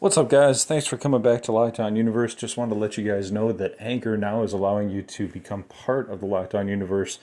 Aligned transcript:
What's 0.00 0.16
up, 0.16 0.30
guys? 0.30 0.64
Thanks 0.64 0.86
for 0.86 0.96
coming 0.96 1.20
back 1.20 1.42
to 1.42 1.52
Lockdown 1.52 1.94
Universe. 1.94 2.34
Just 2.34 2.56
wanted 2.56 2.72
to 2.72 2.80
let 2.80 2.96
you 2.96 3.06
guys 3.06 3.30
know 3.30 3.52
that 3.52 3.76
Anchor 3.78 4.16
now 4.16 4.42
is 4.42 4.54
allowing 4.54 4.88
you 4.88 5.02
to 5.02 5.28
become 5.28 5.64
part 5.64 6.08
of 6.08 6.20
the 6.20 6.26
Lockdown 6.26 6.70
Universe 6.70 7.18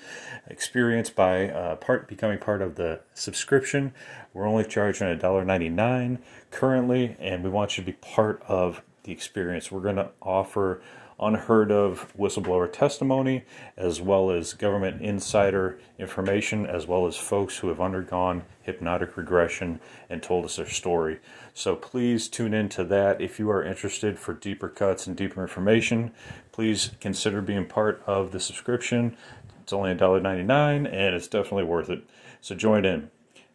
experience 0.48 1.10
by 1.10 1.50
uh, 1.50 1.78
part 1.78 2.08
becoming 2.08 2.38
part 2.38 2.62
of 2.62 2.76
the 2.76 3.00
subscription. 3.16 3.96
We're 4.32 4.46
only 4.46 4.64
charging 4.64 5.08
$1.99 5.08 6.20
currently, 6.52 7.16
and 7.20 7.44
we 7.44 7.50
want 7.50 7.80
you 7.80 7.84
to 7.84 7.92
be 7.92 7.98
part 7.98 8.44
of 8.48 8.84
the 9.06 9.12
experience. 9.12 9.72
We're 9.72 9.82
going 9.82 9.96
to 9.96 10.12
offer 10.22 10.80
unheard 11.20 11.72
of 11.72 12.14
whistleblower 12.18 12.72
testimony, 12.72 13.44
as 13.76 14.00
well 14.00 14.30
as 14.30 14.54
government 14.54 15.02
insider 15.02 15.80
information, 15.98 16.66
as 16.66 16.86
well 16.86 17.08
as 17.08 17.18
folks 17.18 17.58
who 17.58 17.70
have 17.70 17.82
undergone 17.82 18.44
hypnotic 18.62 19.18
regression 19.18 19.80
and 20.10 20.22
told 20.22 20.46
us 20.46 20.58
their 20.58 20.68
story. 20.68 21.20
So 21.54 21.76
please 21.76 22.28
tune 22.28 22.54
into 22.54 22.84
that 22.86 23.20
if 23.22 23.40
you 23.40 23.50
are 23.50 23.64
interested 23.64 24.20
for 24.20 24.34
deeper 24.34 24.70
cuts 24.70 25.08
and 25.08 25.16
deeper 25.16 25.42
information. 25.42 26.12
Please 26.52 26.92
consider 27.00 27.42
being 27.42 27.66
part 27.66 28.04
of 28.06 28.32
the 28.32 28.40
subscription. 28.40 29.18
It's 29.64 29.74
only 29.74 29.94
$1.99 29.96 30.50
and 30.86 31.16
it's 31.16 31.28
definitely 31.28 31.66
worth 31.66 31.90
it. 31.90 32.04
So 32.42 32.56
join 32.56 32.86
in. 32.86 33.10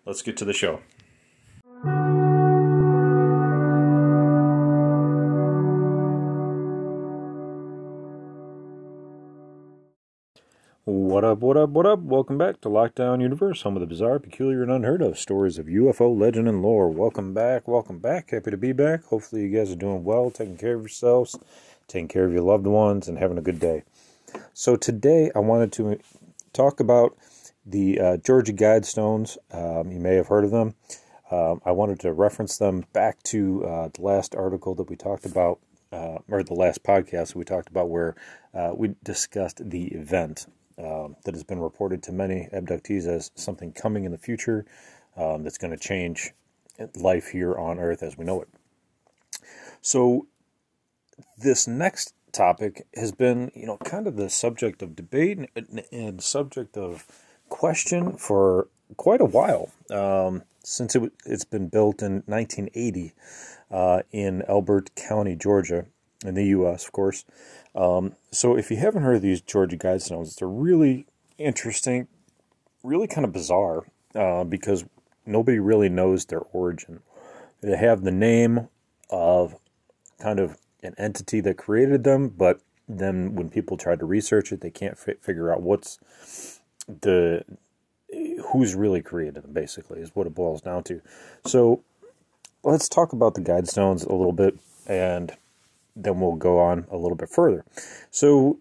Let's 0.05 0.23
get 0.23 0.37
to 0.39 0.45
the 0.45 0.53
show. 0.53 0.81
What 11.13 11.25
up, 11.25 11.41
what 11.41 11.59
up, 11.59 11.69
what 11.69 11.85
up? 11.85 11.99
Welcome 11.99 12.39
back 12.39 12.63
to 12.63 12.71
Lockdown 12.71 13.21
Universe, 13.21 13.61
home 13.61 13.77
of 13.77 13.81
the 13.81 13.87
bizarre, 13.87 14.19
peculiar, 14.19 14.63
and 14.63 14.73
unheard 14.73 15.03
of 15.03 15.19
stories 15.19 15.59
of 15.59 15.67
UFO 15.67 16.19
legend 16.19 16.49
and 16.49 16.63
lore. 16.63 16.89
Welcome 16.89 17.35
back, 17.35 17.69
welcome 17.69 17.99
back. 17.99 18.31
Happy 18.31 18.51
to 18.51 18.57
be 18.57 18.73
back. 18.73 19.05
Hopefully, 19.05 19.43
you 19.43 19.55
guys 19.55 19.71
are 19.71 19.77
doing 19.77 20.05
well, 20.05 20.31
taking 20.31 20.57
care 20.57 20.75
of 20.75 20.81
yourselves, 20.81 21.39
taking 21.87 22.09
care 22.09 22.25
of 22.25 22.33
your 22.33 22.41
loved 22.41 22.67
ones, 22.67 23.09
and 23.09 23.19
having 23.19 23.37
a 23.37 23.43
good 23.43 23.61
day. 23.61 23.83
So, 24.55 24.75
today 24.75 25.31
I 25.35 25.41
wanted 25.41 25.71
to 25.73 25.99
talk 26.55 26.81
about 26.81 27.15
the 27.67 28.01
uh, 28.01 28.17
Georgia 28.17 28.55
Guidestones. 28.55 29.37
Um, 29.51 29.93
you 29.93 30.01
may 30.01 30.15
have 30.15 30.29
heard 30.29 30.45
of 30.45 30.51
them. 30.51 30.77
Um, 31.31 31.61
I 31.67 31.73
wanted 31.73 32.01
to 32.01 32.13
reference 32.15 32.57
them 32.57 32.87
back 32.95 33.23
to 33.25 33.67
uh, 33.67 33.89
the 33.93 34.01
last 34.01 34.35
article 34.35 34.75
that 34.77 34.89
we 34.89 34.97
talked 34.97 35.27
about, 35.27 35.61
uh, 35.93 36.21
or 36.31 36.43
the 36.43 36.55
last 36.55 36.83
podcast 36.83 37.35
we 37.35 37.45
talked 37.45 37.69
about, 37.69 37.91
where 37.91 38.15
uh, 38.55 38.73
we 38.75 38.95
discussed 39.05 39.69
the 39.69 39.89
event 39.89 40.47
um, 40.79 41.17
that 41.25 41.35
has 41.35 41.45
been 41.45 41.61
reported 41.61 42.03
to 42.05 42.13
many 42.13 42.49
abductees 42.53 43.07
as 43.07 43.31
something 43.35 43.73
coming 43.73 44.05
in 44.05 44.13
the 44.13 44.19
future 44.19 44.65
um, 45.17 45.43
that's 45.43 45.59
going 45.59 45.73
to 45.73 45.79
change 45.79 46.33
life 46.97 47.29
here 47.29 47.57
on 47.57 47.79
Earth 47.79 48.03
as 48.03 48.17
we 48.17 48.25
know 48.25 48.41
it. 48.41 48.49
So, 49.81 50.27
this 51.37 51.67
next 51.67 52.15
topic 52.33 52.87
has 52.95 53.13
been, 53.13 53.51
you 53.55 53.67
know, 53.67 53.77
kind 53.79 54.07
of 54.07 54.17
the 54.17 54.31
subject 54.31 54.83
of 54.83 54.97
debate 54.97 55.39
and, 55.55 55.83
and 55.93 56.23
subject 56.23 56.77
of 56.77 57.07
question 57.49 58.17
for 58.17 58.69
quite 58.97 59.21
a 59.21 59.27
while 59.27 59.71
um, 59.91 60.43
since 60.65 60.95
it, 60.95 61.13
has 61.27 61.45
been 61.45 61.69
built 61.69 62.03
in 62.03 62.23
1980 62.27 63.13
uh, 63.71 64.03
in 64.11 64.43
Elbert 64.49 64.95
County, 64.95 65.37
Georgia, 65.37 65.87
in 66.25 66.35
the 66.35 66.47
U.S., 66.47 66.85
of 66.85 66.93
course. 66.93 67.25
Um, 67.75 68.15
so 68.31 68.57
if 68.57 68.71
you 68.71 68.77
haven't 68.77 69.03
heard 69.03 69.17
of 69.17 69.23
these 69.23 69.41
Georgia 69.41 69.77
Guidestones, 69.77 70.37
they're 70.37 70.49
really 70.49 71.07
interesting, 71.39 72.09
really 72.83 73.07
kind 73.07 73.25
of 73.25 73.33
bizarre 73.33 73.85
uh, 74.15 74.45
because 74.45 74.85
nobody 75.25 75.59
really 75.59 75.89
knows 75.89 76.27
their 76.27 76.43
origin. 76.53 77.01
They 77.61 77.77
have 77.77 78.03
the 78.03 78.11
name 78.11 78.69
of 79.11 79.57
kind 80.19 80.39
of 80.39 80.59
an 80.83 80.95
entity 80.99 81.41
that 81.41 81.57
created 81.57 82.05
them, 82.05 82.29
but 82.29 82.61
then 82.89 83.35
when 83.35 83.49
people 83.49 83.77
try 83.77 83.97
to 83.97 84.05
research 84.05 84.53
it, 84.53 84.61
they 84.61 84.71
can't 84.71 84.99
f- 85.07 85.21
figure 85.21 85.53
out 85.53 85.63
what's 85.63 86.61
the 86.87 87.45
who's 88.53 88.75
really 88.75 89.01
created 89.01 89.43
them. 89.43 89.53
Basically, 89.53 90.01
is 90.01 90.15
what 90.15 90.27
it 90.27 90.35
boils 90.35 90.61
down 90.61 90.83
to. 90.85 91.01
So 91.47 91.83
let's 92.65 92.89
talk 92.89 93.13
about 93.13 93.35
the 93.35 93.41
Guidestones 93.41 94.07
a 94.07 94.13
little 94.15 94.33
bit 94.33 94.59
and 94.87 95.33
then 95.95 96.21
we'll 96.21 96.37
go 96.37 96.59
on 96.59 96.87
a 96.91 96.97
little 96.97 97.17
bit 97.17 97.29
further. 97.29 97.65
So, 98.11 98.59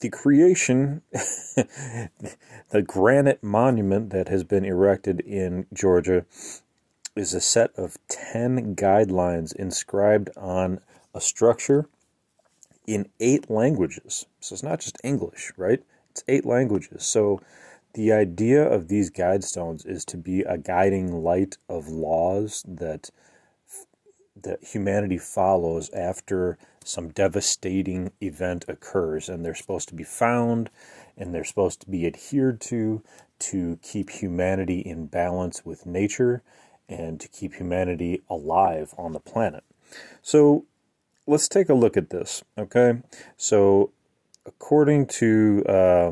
the 0.00 0.10
creation, 0.10 1.02
the 1.12 2.82
granite 2.84 3.42
monument 3.42 4.10
that 4.10 4.28
has 4.28 4.44
been 4.44 4.64
erected 4.64 5.20
in 5.20 5.66
Georgia, 5.72 6.24
is 7.14 7.34
a 7.34 7.40
set 7.40 7.70
of 7.76 7.96
10 8.08 8.76
guidelines 8.76 9.54
inscribed 9.54 10.30
on 10.36 10.80
a 11.14 11.20
structure 11.20 11.88
in 12.86 13.08
eight 13.20 13.50
languages. 13.50 14.26
So, 14.40 14.54
it's 14.54 14.62
not 14.62 14.80
just 14.80 14.98
English, 15.04 15.52
right? 15.56 15.82
It's 16.10 16.24
eight 16.28 16.46
languages. 16.46 17.06
So, 17.06 17.40
the 17.94 18.12
idea 18.12 18.62
of 18.62 18.88
these 18.88 19.10
guidestones 19.10 19.86
is 19.86 20.04
to 20.06 20.16
be 20.16 20.42
a 20.42 20.58
guiding 20.58 21.22
light 21.22 21.56
of 21.68 21.88
laws 21.88 22.64
that 22.68 23.10
that 24.42 24.64
humanity 24.64 25.18
follows 25.18 25.90
after 25.90 26.58
some 26.84 27.08
devastating 27.08 28.12
event 28.20 28.64
occurs, 28.68 29.28
and 29.28 29.44
they're 29.44 29.54
supposed 29.54 29.88
to 29.88 29.94
be 29.94 30.04
found 30.04 30.70
and 31.18 31.34
they're 31.34 31.44
supposed 31.44 31.80
to 31.80 31.90
be 31.90 32.06
adhered 32.06 32.60
to 32.60 33.02
to 33.38 33.78
keep 33.82 34.10
humanity 34.10 34.80
in 34.80 35.06
balance 35.06 35.64
with 35.64 35.86
nature 35.86 36.42
and 36.88 37.20
to 37.20 37.28
keep 37.28 37.54
humanity 37.54 38.22
alive 38.28 38.94
on 38.98 39.12
the 39.12 39.20
planet. 39.20 39.62
So 40.22 40.64
let's 41.26 41.48
take 41.48 41.68
a 41.68 41.74
look 41.74 41.96
at 41.96 42.10
this, 42.10 42.42
okay? 42.56 43.00
So, 43.36 43.92
according 44.44 45.06
to 45.06 45.64
uh, 45.68 46.10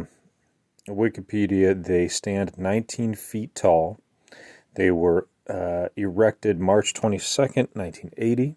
Wikipedia, 0.89 1.83
they 1.83 2.07
stand 2.07 2.57
19 2.57 3.15
feet 3.15 3.55
tall. 3.55 3.99
They 4.75 4.91
were 4.91 5.27
uh, 5.49 5.89
erected 5.97 6.61
March 6.61 6.95
22nd, 6.95 7.69
1980. 7.75 8.57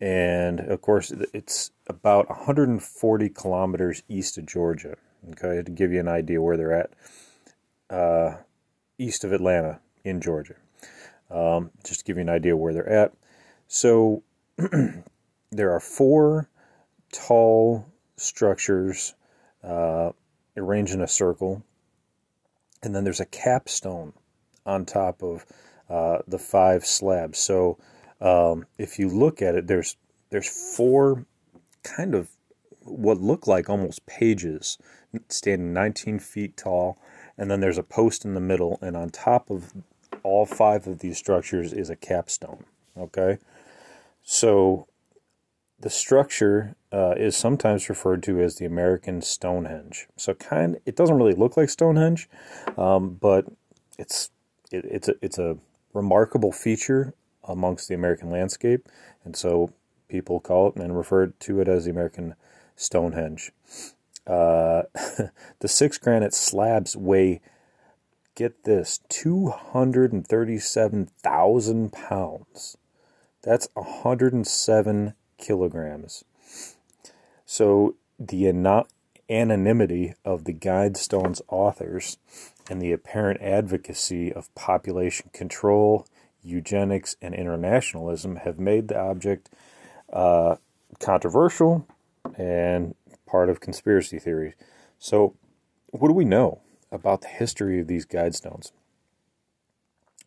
And 0.00 0.60
of 0.60 0.82
course, 0.82 1.12
it's 1.32 1.70
about 1.86 2.28
140 2.28 3.28
kilometers 3.30 4.02
east 4.08 4.38
of 4.38 4.46
Georgia. 4.46 4.96
Okay, 5.30 5.62
to 5.62 5.70
give 5.70 5.92
you 5.92 6.00
an 6.00 6.08
idea 6.08 6.40
where 6.40 6.56
they're 6.56 6.72
at, 6.72 6.90
uh, 7.90 8.36
east 8.98 9.24
of 9.24 9.32
Atlanta 9.32 9.80
in 10.04 10.20
Georgia. 10.20 10.54
Um, 11.30 11.70
just 11.84 12.00
to 12.00 12.04
give 12.04 12.16
you 12.16 12.22
an 12.22 12.28
idea 12.28 12.56
where 12.56 12.72
they're 12.72 12.88
at. 12.88 13.12
So 13.66 14.22
there 15.50 15.72
are 15.72 15.80
four 15.80 16.48
tall 17.10 17.86
structures 18.16 19.14
uh, 19.64 20.12
arranged 20.56 20.94
in 20.94 21.00
a 21.00 21.08
circle, 21.08 21.64
and 22.82 22.94
then 22.94 23.02
there's 23.02 23.20
a 23.20 23.26
capstone 23.26 24.12
on 24.64 24.84
top 24.84 25.22
of 25.22 25.44
uh, 25.88 26.18
the 26.26 26.38
five 26.38 26.84
slabs. 26.84 27.38
So 27.38 27.78
um, 28.20 28.66
if 28.78 28.98
you 28.98 29.08
look 29.08 29.42
at 29.42 29.54
it, 29.54 29.66
there's 29.66 29.96
there's 30.30 30.48
four 30.48 31.26
kind 31.82 32.14
of 32.14 32.30
what 32.82 33.20
look 33.20 33.46
like 33.46 33.68
almost 33.68 34.06
pages 34.06 34.78
standing 35.28 35.72
19 35.72 36.18
feet 36.18 36.56
tall, 36.56 36.98
and 37.38 37.50
then 37.50 37.60
there's 37.60 37.78
a 37.78 37.82
post 37.82 38.24
in 38.24 38.34
the 38.34 38.40
middle, 38.40 38.78
and 38.82 38.96
on 38.96 39.10
top 39.10 39.50
of 39.50 39.72
all 40.22 40.46
five 40.46 40.86
of 40.86 40.98
these 41.00 41.18
structures 41.18 41.72
is 41.72 41.90
a 41.90 41.96
capstone. 41.96 42.64
Okay, 42.98 43.38
so 44.22 44.86
the 45.78 45.90
structure 45.90 46.74
uh, 46.92 47.14
is 47.16 47.36
sometimes 47.36 47.88
referred 47.88 48.22
to 48.22 48.40
as 48.40 48.56
the 48.56 48.64
American 48.64 49.20
Stonehenge. 49.20 50.08
So 50.16 50.34
kind, 50.34 50.78
it 50.86 50.96
doesn't 50.96 51.16
really 51.16 51.34
look 51.34 51.56
like 51.56 51.68
Stonehenge, 51.68 52.28
um, 52.78 53.18
but 53.20 53.46
it's 53.98 54.30
it, 54.70 54.84
it's 54.86 55.08
a 55.08 55.14
it's 55.20 55.38
a 55.38 55.58
remarkable 55.96 56.52
feature 56.52 57.14
amongst 57.44 57.88
the 57.88 57.94
American 57.94 58.30
landscape, 58.30 58.86
and 59.24 59.34
so 59.34 59.72
people 60.08 60.38
call 60.40 60.68
it 60.68 60.76
and 60.76 60.96
refer 60.96 61.26
to 61.26 61.60
it 61.60 61.68
as 61.68 61.84
the 61.84 61.90
American 61.90 62.36
Stonehenge. 62.76 63.52
Uh, 64.26 64.84
the 65.60 65.68
six 65.68 65.98
granite 65.98 66.32
slabs 66.34 66.96
weigh, 66.96 67.40
get 68.34 68.64
this, 68.64 69.00
237,000 69.08 71.92
pounds. 71.92 72.76
That's 73.42 73.68
107 73.74 75.14
kilograms. 75.38 76.24
So 77.44 77.94
the 78.18 78.46
anonymity 79.28 80.14
of 80.24 80.44
the 80.44 80.52
Guidestone's 80.52 81.42
authors 81.48 82.18
and 82.70 82.80
the 82.80 82.92
apparent 82.92 83.40
advocacy 83.40 84.32
of 84.32 84.54
population 84.54 85.30
control, 85.32 86.06
eugenics, 86.42 87.16
and 87.20 87.34
internationalism 87.34 88.36
have 88.36 88.58
made 88.58 88.88
the 88.88 88.98
object 88.98 89.50
uh, 90.12 90.56
controversial 91.00 91.86
and 92.36 92.94
part 93.26 93.48
of 93.48 93.60
conspiracy 93.60 94.18
theories. 94.18 94.54
So, 94.98 95.34
what 95.90 96.08
do 96.08 96.14
we 96.14 96.24
know 96.24 96.60
about 96.90 97.22
the 97.22 97.28
history 97.28 97.80
of 97.80 97.86
these 97.86 98.06
guidestones? 98.06 98.72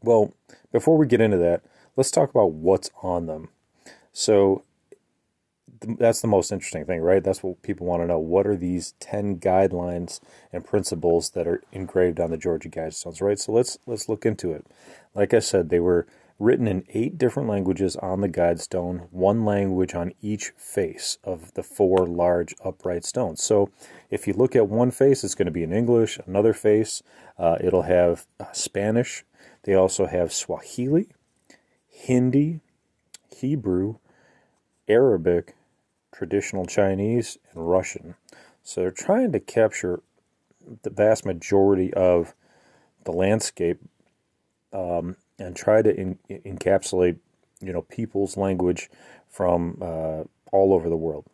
Well, 0.01 0.33
before 0.71 0.97
we 0.97 1.07
get 1.07 1.21
into 1.21 1.37
that, 1.37 1.61
let's 1.95 2.11
talk 2.11 2.29
about 2.29 2.53
what's 2.53 2.89
on 3.03 3.25
them. 3.25 3.49
So 4.13 4.63
that's 5.81 6.21
the 6.21 6.27
most 6.27 6.51
interesting 6.51 6.85
thing, 6.85 7.01
right? 7.01 7.23
That's 7.23 7.43
what 7.43 7.61
people 7.61 7.87
want 7.87 8.03
to 8.03 8.07
know. 8.07 8.19
What 8.19 8.47
are 8.47 8.57
these 8.57 8.93
10 8.99 9.39
guidelines 9.39 10.19
and 10.51 10.65
principles 10.65 11.31
that 11.31 11.47
are 11.47 11.61
engraved 11.71 12.19
on 12.19 12.31
the 12.31 12.37
Georgia 12.37 12.69
Guidestones, 12.69 13.21
right? 13.21 13.39
So 13.39 13.51
let's 13.51 13.77
let's 13.85 14.09
look 14.09 14.25
into 14.25 14.51
it. 14.51 14.65
Like 15.15 15.33
I 15.33 15.39
said, 15.39 15.69
they 15.69 15.79
were 15.79 16.07
written 16.39 16.67
in 16.67 16.85
eight 16.89 17.17
different 17.17 17.49
languages 17.49 17.97
on 17.97 18.21
the 18.21 18.29
guidestone, 18.29 19.07
one 19.11 19.43
language 19.43 19.93
on 19.93 20.13
each 20.21 20.51
face 20.57 21.17
of 21.23 21.53
the 21.53 21.63
four 21.63 22.07
large 22.07 22.55
upright 22.63 23.03
stones. 23.03 23.43
So 23.43 23.69
if 24.09 24.25
you 24.25 24.33
look 24.33 24.55
at 24.55 24.69
one 24.69 24.89
face, 24.89 25.23
it's 25.23 25.35
going 25.35 25.47
to 25.47 25.51
be 25.51 25.63
in 25.63 25.73
English, 25.73 26.17
another 26.25 26.53
face, 26.53 27.03
uh, 27.37 27.57
it'll 27.59 27.83
have 27.83 28.25
uh, 28.39 28.45
Spanish. 28.53 29.25
They 29.63 29.73
also 29.73 30.05
have 30.05 30.31
Swahili, 30.31 31.09
Hindi, 31.89 32.61
Hebrew, 33.35 33.95
Arabic, 34.87 35.55
traditional 36.13 36.65
Chinese, 36.65 37.37
and 37.53 37.69
Russian. 37.69 38.15
So 38.63 38.81
they're 38.81 38.91
trying 38.91 39.31
to 39.31 39.39
capture 39.39 40.01
the 40.83 40.89
vast 40.89 41.25
majority 41.25 41.93
of 41.93 42.33
the 43.05 43.11
landscape 43.11 43.79
um, 44.73 45.15
and 45.37 45.55
try 45.55 45.81
to 45.81 45.95
in, 45.95 46.19
encapsulate, 46.29 47.17
you 47.61 47.73
know, 47.73 47.81
people's 47.83 48.37
language 48.37 48.89
from 49.29 49.77
uh, 49.81 50.23
all 50.51 50.73
over 50.73 50.89
the 50.89 50.97
world. 50.97 51.25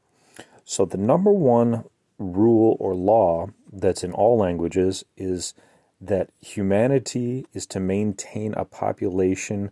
So 0.63 0.85
the 0.85 0.97
number 0.97 1.31
one 1.31 1.85
rule 2.17 2.77
or 2.79 2.95
law 2.95 3.47
that's 3.71 4.03
in 4.03 4.11
all 4.13 4.37
languages 4.37 5.03
is 5.17 5.53
that 5.99 6.29
humanity 6.41 7.45
is 7.53 7.65
to 7.67 7.79
maintain 7.79 8.53
a 8.53 8.65
population 8.65 9.71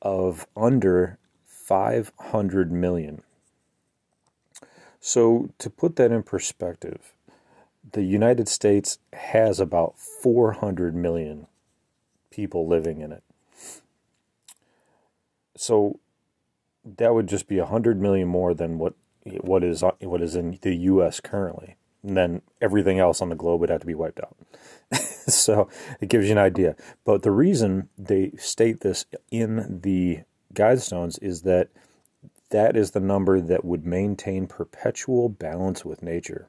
of 0.00 0.46
under 0.56 1.18
500 1.44 2.72
million. 2.72 3.22
So, 5.00 5.50
to 5.58 5.70
put 5.70 5.96
that 5.96 6.10
in 6.10 6.22
perspective, 6.22 7.12
the 7.92 8.02
United 8.02 8.48
States 8.48 8.98
has 9.12 9.60
about 9.60 9.98
400 9.98 10.94
million 10.94 11.46
people 12.30 12.66
living 12.66 13.00
in 13.00 13.12
it. 13.12 13.22
So 15.56 15.98
that 16.84 17.14
would 17.14 17.26
just 17.26 17.48
be 17.48 17.58
100 17.58 18.00
million 18.00 18.28
more 18.28 18.54
than 18.54 18.78
what 18.78 18.94
what 19.40 19.62
is 19.64 19.82
what 20.00 20.22
is 20.22 20.36
in 20.36 20.58
the 20.62 20.74
US 20.76 21.20
currently. 21.20 21.76
And 22.02 22.16
then 22.16 22.42
everything 22.60 22.98
else 22.98 23.20
on 23.20 23.28
the 23.28 23.34
globe 23.34 23.60
would 23.60 23.70
have 23.70 23.80
to 23.80 23.86
be 23.86 23.94
wiped 23.94 24.20
out. 24.20 24.36
so 25.26 25.68
it 26.00 26.08
gives 26.08 26.26
you 26.26 26.32
an 26.32 26.38
idea. 26.38 26.76
But 27.04 27.22
the 27.22 27.32
reason 27.32 27.88
they 27.98 28.30
state 28.38 28.80
this 28.80 29.04
in 29.30 29.80
the 29.82 30.20
guidestones 30.54 31.20
is 31.20 31.42
that 31.42 31.68
that 32.50 32.76
is 32.76 32.92
the 32.92 33.00
number 33.00 33.40
that 33.40 33.64
would 33.64 33.84
maintain 33.84 34.46
perpetual 34.46 35.28
balance 35.28 35.84
with 35.84 36.02
nature. 36.02 36.48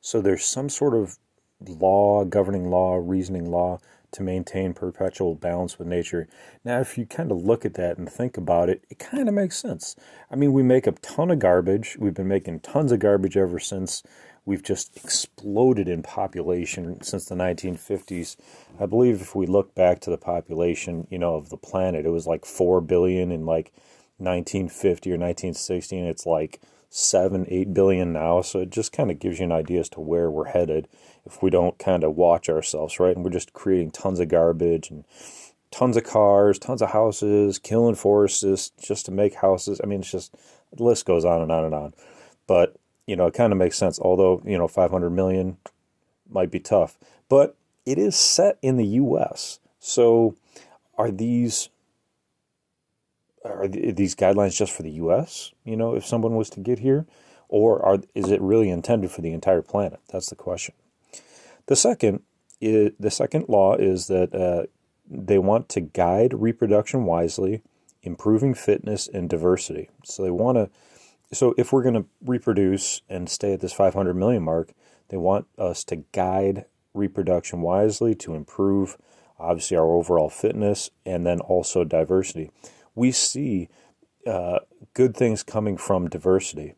So 0.00 0.20
there's 0.20 0.44
some 0.44 0.68
sort 0.68 0.94
of 0.94 1.18
law, 1.66 2.24
governing 2.24 2.70
law, 2.70 2.96
reasoning 2.96 3.50
law 3.50 3.80
to 4.10 4.22
maintain 4.22 4.72
perpetual 4.72 5.34
balance 5.34 5.78
with 5.78 5.86
nature. 5.86 6.28
Now, 6.64 6.80
if 6.80 6.96
you 6.96 7.04
kind 7.04 7.30
of 7.30 7.44
look 7.44 7.64
at 7.64 7.74
that 7.74 7.98
and 7.98 8.08
think 8.08 8.36
about 8.36 8.70
it, 8.70 8.84
it 8.88 8.98
kind 8.98 9.28
of 9.28 9.34
makes 9.34 9.58
sense. 9.58 9.96
I 10.30 10.36
mean, 10.36 10.52
we 10.52 10.62
make 10.62 10.86
a 10.86 10.92
ton 10.92 11.30
of 11.30 11.40
garbage. 11.40 11.96
We've 11.98 12.14
been 12.14 12.28
making 12.28 12.60
tons 12.60 12.92
of 12.92 13.00
garbage 13.00 13.36
ever 13.36 13.58
since 13.58 14.02
we've 14.46 14.62
just 14.62 14.96
exploded 14.96 15.88
in 15.88 16.02
population 16.02 17.02
since 17.02 17.26
the 17.26 17.34
1950s. 17.34 18.36
I 18.80 18.86
believe 18.86 19.20
if 19.20 19.34
we 19.34 19.46
look 19.46 19.74
back 19.74 20.00
to 20.00 20.10
the 20.10 20.16
population, 20.16 21.06
you 21.10 21.18
know, 21.18 21.34
of 21.34 21.50
the 21.50 21.58
planet, 21.58 22.06
it 22.06 22.10
was 22.10 22.26
like 22.26 22.46
4 22.46 22.80
billion 22.80 23.30
in 23.30 23.44
like 23.44 23.72
1950 24.18 25.10
or 25.10 25.14
1960 25.14 25.98
and 25.98 26.08
it's 26.08 26.26
like 26.26 26.60
7 26.90 27.46
8 27.48 27.74
billion 27.74 28.12
now, 28.12 28.40
so 28.40 28.60
it 28.60 28.70
just 28.70 28.92
kind 28.92 29.10
of 29.10 29.18
gives 29.18 29.38
you 29.38 29.44
an 29.44 29.52
idea 29.52 29.80
as 29.80 29.88
to 29.90 30.00
where 30.00 30.30
we're 30.30 30.46
headed 30.46 30.88
if 31.26 31.42
we 31.42 31.50
don't 31.50 31.78
kind 31.78 32.02
of 32.02 32.16
watch 32.16 32.48
ourselves, 32.48 32.98
right? 32.98 33.14
And 33.14 33.24
we're 33.24 33.30
just 33.30 33.52
creating 33.52 33.90
tons 33.90 34.20
of 34.20 34.28
garbage 34.28 34.90
and 34.90 35.04
tons 35.70 35.96
of 35.96 36.04
cars, 36.04 36.58
tons 36.58 36.80
of 36.80 36.90
houses, 36.90 37.58
killing 37.58 37.94
forests 37.94 38.72
just 38.80 39.06
to 39.06 39.12
make 39.12 39.34
houses. 39.34 39.80
I 39.82 39.86
mean, 39.86 40.00
it's 40.00 40.10
just 40.10 40.34
the 40.74 40.82
list 40.82 41.04
goes 41.04 41.24
on 41.24 41.42
and 41.42 41.52
on 41.52 41.64
and 41.64 41.74
on. 41.74 41.94
But 42.46 42.76
you 43.06 43.16
know, 43.16 43.26
it 43.26 43.34
kind 43.34 43.52
of 43.52 43.58
makes 43.58 43.76
sense. 43.76 43.98
Although 43.98 44.42
you 44.44 44.56
know, 44.56 44.68
500 44.68 45.10
million 45.10 45.58
might 46.28 46.50
be 46.50 46.60
tough, 46.60 46.98
but 47.28 47.56
it 47.84 47.98
is 47.98 48.16
set 48.16 48.58
in 48.62 48.76
the 48.76 48.86
U.S. 48.86 49.60
So, 49.78 50.34
are 50.96 51.10
these 51.10 51.68
are 53.44 53.68
these 53.68 54.14
guidelines 54.14 54.56
just 54.56 54.72
for 54.72 54.82
the 54.82 54.90
U.S.? 54.92 55.52
You 55.64 55.76
know, 55.76 55.94
if 55.94 56.06
someone 56.06 56.34
was 56.34 56.50
to 56.50 56.60
get 56.60 56.80
here, 56.80 57.06
or 57.48 57.84
are 57.84 57.98
is 58.14 58.30
it 58.30 58.40
really 58.40 58.70
intended 58.70 59.10
for 59.10 59.20
the 59.20 59.32
entire 59.32 59.62
planet? 59.62 60.00
That's 60.12 60.28
the 60.28 60.36
question. 60.36 60.74
The 61.66 61.76
second 61.76 62.22
is, 62.60 62.92
the 62.98 63.10
second 63.10 63.46
law 63.48 63.74
is 63.74 64.06
that 64.08 64.34
uh, 64.34 64.66
they 65.08 65.38
want 65.38 65.68
to 65.70 65.80
guide 65.80 66.34
reproduction 66.34 67.04
wisely, 67.04 67.62
improving 68.02 68.54
fitness 68.54 69.08
and 69.08 69.28
diversity. 69.28 69.90
So 70.04 70.22
they 70.22 70.30
want 70.30 70.56
to. 70.56 70.70
So 71.32 71.54
if 71.58 71.72
we're 71.72 71.82
going 71.82 71.94
to 71.94 72.06
reproduce 72.24 73.02
and 73.08 73.28
stay 73.28 73.52
at 73.52 73.60
this 73.60 73.72
500 73.72 74.14
million 74.14 74.42
mark, 74.42 74.72
they 75.08 75.18
want 75.18 75.46
us 75.58 75.84
to 75.84 75.96
guide 76.12 76.64
reproduction 76.94 77.60
wisely 77.60 78.14
to 78.14 78.34
improve, 78.34 78.96
obviously, 79.38 79.76
our 79.76 79.90
overall 79.90 80.30
fitness 80.30 80.90
and 81.04 81.26
then 81.26 81.40
also 81.40 81.84
diversity. 81.84 82.50
We 82.98 83.12
see 83.12 83.68
uh, 84.26 84.58
good 84.92 85.16
things 85.16 85.44
coming 85.44 85.76
from 85.76 86.08
diversity. 86.08 86.74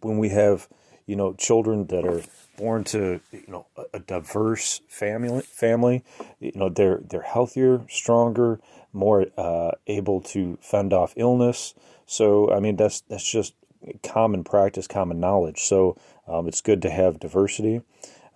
When 0.00 0.18
we 0.18 0.28
have, 0.28 0.68
you 1.04 1.16
know, 1.16 1.34
children 1.34 1.88
that 1.88 2.06
are 2.06 2.22
born 2.56 2.84
to 2.84 3.20
you 3.32 3.44
know 3.48 3.66
a, 3.92 3.98
diverse 3.98 4.80
family 4.88 5.42
family 5.42 6.02
you 6.40 6.52
know 6.54 6.70
they're 6.70 7.02
they're 7.06 7.20
healthier 7.20 7.84
stronger 7.86 8.58
more 8.94 9.26
uh, 9.36 9.72
able 9.88 10.22
to 10.22 10.56
fend 10.62 10.92
off 10.94 11.12
illness. 11.16 11.74
So 12.06 12.50
i 12.50 12.60
mean 12.60 12.76
that's 12.76 13.02
that's 13.02 13.30
just 13.30 13.54
common 14.02 14.44
practice 14.44 14.86
common 14.86 15.20
knowledge. 15.20 15.60
So 15.64 15.96
um, 16.26 16.48
it's 16.48 16.60
good 16.60 16.80
to 16.82 16.90
have 16.90 17.20
diversity. 17.20 17.82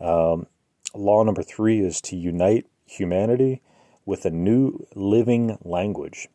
Um, 0.00 0.46
law 0.94 1.22
number 1.22 1.42
three 1.42 1.80
is 1.80 2.00
to 2.02 2.16
unite 2.16 2.66
humanity 2.84 3.62
with 4.04 4.26
a 4.26 4.30
new 4.30 4.86
living 4.94 5.56
language 5.64 6.28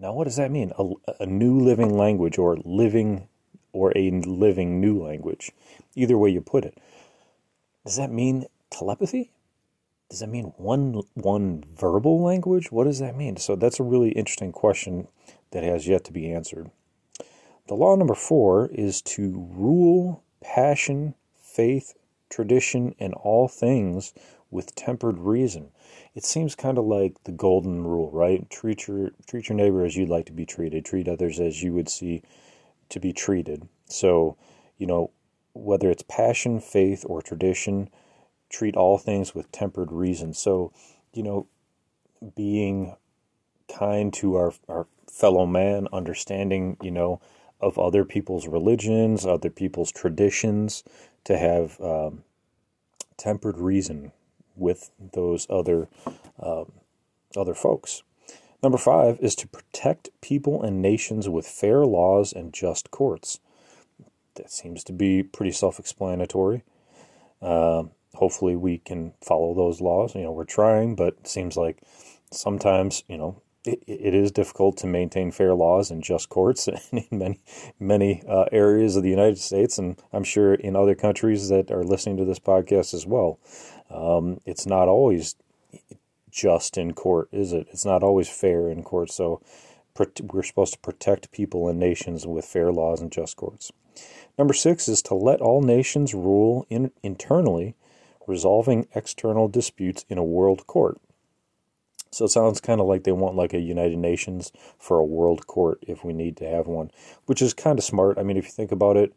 now 0.00 0.12
what 0.12 0.24
does 0.24 0.36
that 0.36 0.50
mean 0.50 0.72
a, 0.78 0.90
a 1.20 1.26
new 1.26 1.60
living 1.60 1.96
language 1.96 2.38
or 2.38 2.56
living 2.64 3.28
or 3.72 3.92
a 3.96 4.10
living 4.10 4.80
new 4.80 5.02
language. 5.02 5.52
Either 5.94 6.18
way 6.18 6.30
you 6.30 6.40
put 6.40 6.64
it. 6.64 6.78
Does 7.84 7.96
that 7.96 8.10
mean 8.10 8.46
telepathy? 8.70 9.32
Does 10.08 10.20
that 10.20 10.28
mean 10.28 10.52
one 10.56 11.02
one 11.14 11.64
verbal 11.76 12.20
language? 12.22 12.72
What 12.72 12.84
does 12.84 12.98
that 12.98 13.16
mean? 13.16 13.36
So 13.36 13.56
that's 13.56 13.80
a 13.80 13.84
really 13.84 14.10
interesting 14.10 14.52
question 14.52 15.08
that 15.52 15.62
has 15.62 15.86
yet 15.86 16.04
to 16.04 16.12
be 16.12 16.32
answered. 16.32 16.70
The 17.68 17.74
law 17.74 17.94
number 17.94 18.14
four 18.14 18.68
is 18.72 19.00
to 19.02 19.48
rule 19.52 20.24
passion, 20.42 21.14
faith, 21.40 21.94
tradition, 22.28 22.94
and 22.98 23.14
all 23.14 23.46
things 23.46 24.12
with 24.50 24.74
tempered 24.74 25.18
reason. 25.18 25.70
It 26.14 26.24
seems 26.24 26.54
kind 26.54 26.78
of 26.78 26.84
like 26.84 27.22
the 27.24 27.32
golden 27.32 27.84
rule, 27.84 28.10
right? 28.10 28.48
Treat 28.50 28.86
your 28.86 29.10
treat 29.26 29.48
your 29.48 29.56
neighbor 29.56 29.84
as 29.84 29.96
you'd 29.96 30.08
like 30.08 30.26
to 30.26 30.32
be 30.32 30.46
treated. 30.46 30.84
Treat 30.84 31.08
others 31.08 31.40
as 31.40 31.62
you 31.62 31.72
would 31.72 31.88
see 31.88 32.22
to 32.88 33.00
be 33.00 33.12
treated. 33.12 33.68
So, 33.86 34.36
you 34.76 34.86
know, 34.86 35.10
whether 35.52 35.90
it's 35.90 36.02
passion, 36.02 36.60
faith, 36.60 37.04
or 37.08 37.22
tradition, 37.22 37.88
treat 38.48 38.76
all 38.76 38.98
things 38.98 39.34
with 39.34 39.50
tempered 39.52 39.92
reason. 39.92 40.34
So, 40.34 40.72
you 41.12 41.22
know, 41.22 41.46
being 42.34 42.96
kind 43.68 44.12
to 44.14 44.36
our, 44.36 44.52
our 44.68 44.86
fellow 45.10 45.46
man, 45.46 45.88
understanding, 45.92 46.76
you 46.82 46.90
know, 46.90 47.20
of 47.60 47.78
other 47.78 48.04
people's 48.04 48.48
religions, 48.48 49.26
other 49.26 49.50
people's 49.50 49.92
traditions, 49.92 50.82
to 51.24 51.36
have 51.36 51.80
um, 51.80 52.24
tempered 53.16 53.58
reason 53.58 54.12
with 54.56 54.90
those 55.12 55.46
other 55.50 55.88
um, 56.40 56.72
other 57.36 57.54
folks. 57.54 58.02
Number 58.62 58.78
five 58.78 59.18
is 59.20 59.34
to 59.36 59.48
protect 59.48 60.10
people 60.20 60.62
and 60.62 60.82
nations 60.82 61.28
with 61.28 61.46
fair 61.46 61.86
laws 61.86 62.32
and 62.32 62.52
just 62.52 62.90
courts. 62.90 63.40
That 64.34 64.50
seems 64.50 64.84
to 64.84 64.92
be 64.92 65.22
pretty 65.22 65.52
self 65.52 65.78
explanatory. 65.78 66.62
Uh, 67.40 67.84
hopefully, 68.14 68.56
we 68.56 68.78
can 68.78 69.14
follow 69.22 69.54
those 69.54 69.80
laws. 69.80 70.14
You 70.14 70.22
know, 70.22 70.32
we're 70.32 70.44
trying, 70.44 70.94
but 70.94 71.16
it 71.20 71.26
seems 71.26 71.56
like 71.56 71.82
sometimes, 72.30 73.02
you 73.08 73.16
know, 73.16 73.42
it, 73.64 73.82
it 73.86 74.14
is 74.14 74.30
difficult 74.30 74.76
to 74.78 74.86
maintain 74.86 75.30
fair 75.30 75.54
laws 75.54 75.90
and 75.90 76.02
just 76.02 76.28
courts 76.28 76.68
in 76.92 77.04
many 77.10 77.40
many 77.78 78.22
uh, 78.28 78.44
areas 78.52 78.96
of 78.96 79.02
the 79.02 79.10
United 79.10 79.38
States, 79.38 79.78
and 79.78 80.00
I'm 80.12 80.24
sure 80.24 80.54
in 80.54 80.76
other 80.76 80.94
countries 80.94 81.48
that 81.48 81.70
are 81.70 81.84
listening 81.84 82.18
to 82.18 82.24
this 82.24 82.38
podcast 82.38 82.94
as 82.94 83.06
well. 83.06 83.38
Um, 83.90 84.40
it's 84.46 84.66
not 84.66 84.88
always 84.88 85.34
just 86.30 86.78
in 86.78 86.92
court, 86.94 87.28
is 87.32 87.52
it? 87.52 87.66
It's 87.72 87.84
not 87.84 88.02
always 88.02 88.28
fair 88.28 88.70
in 88.70 88.82
court. 88.82 89.10
So 89.10 89.42
we're 90.22 90.42
supposed 90.42 90.74
to 90.74 90.78
protect 90.78 91.32
people 91.32 91.68
and 91.68 91.78
nations 91.78 92.26
with 92.26 92.44
fair 92.44 92.72
laws 92.72 93.00
and 93.00 93.12
just 93.12 93.36
courts. 93.36 93.72
Number 94.38 94.54
six 94.54 94.88
is 94.88 95.02
to 95.02 95.14
let 95.14 95.40
all 95.40 95.60
nations 95.60 96.14
rule 96.14 96.66
in, 96.70 96.92
internally, 97.02 97.74
resolving 98.26 98.86
external 98.94 99.48
disputes 99.48 100.04
in 100.08 100.16
a 100.16 100.24
world 100.24 100.66
court. 100.66 100.98
So 102.12 102.24
it 102.24 102.30
sounds 102.30 102.60
kind 102.60 102.80
of 102.80 102.86
like 102.86 103.04
they 103.04 103.12
want 103.12 103.36
like 103.36 103.52
a 103.52 103.60
United 103.60 103.98
Nations 103.98 104.52
for 104.78 104.98
a 104.98 105.04
world 105.04 105.46
court 105.46 105.78
if 105.86 106.04
we 106.04 106.12
need 106.12 106.36
to 106.38 106.48
have 106.48 106.66
one, 106.66 106.90
which 107.26 107.42
is 107.42 107.54
kind 107.54 107.78
of 107.78 107.84
smart. 107.84 108.18
I 108.18 108.22
mean, 108.22 108.36
if 108.36 108.46
you 108.46 108.50
think 108.50 108.72
about 108.72 108.96
it, 108.96 109.12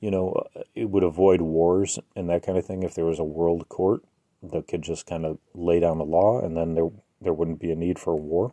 you 0.00 0.10
know, 0.10 0.44
it 0.74 0.90
would 0.90 1.02
avoid 1.02 1.40
wars 1.40 1.98
and 2.14 2.28
that 2.28 2.44
kind 2.44 2.58
of 2.58 2.66
thing 2.66 2.82
if 2.82 2.94
there 2.94 3.04
was 3.04 3.18
a 3.18 3.24
world 3.24 3.68
court 3.68 4.02
that 4.42 4.68
could 4.68 4.82
just 4.82 5.06
kind 5.06 5.24
of 5.24 5.38
lay 5.54 5.80
down 5.80 5.98
the 5.98 6.04
law 6.04 6.40
and 6.40 6.56
then 6.56 6.74
there 6.74 6.90
there 7.20 7.32
wouldn't 7.32 7.60
be 7.60 7.70
a 7.70 7.76
need 7.76 7.98
for 7.98 8.14
war. 8.14 8.52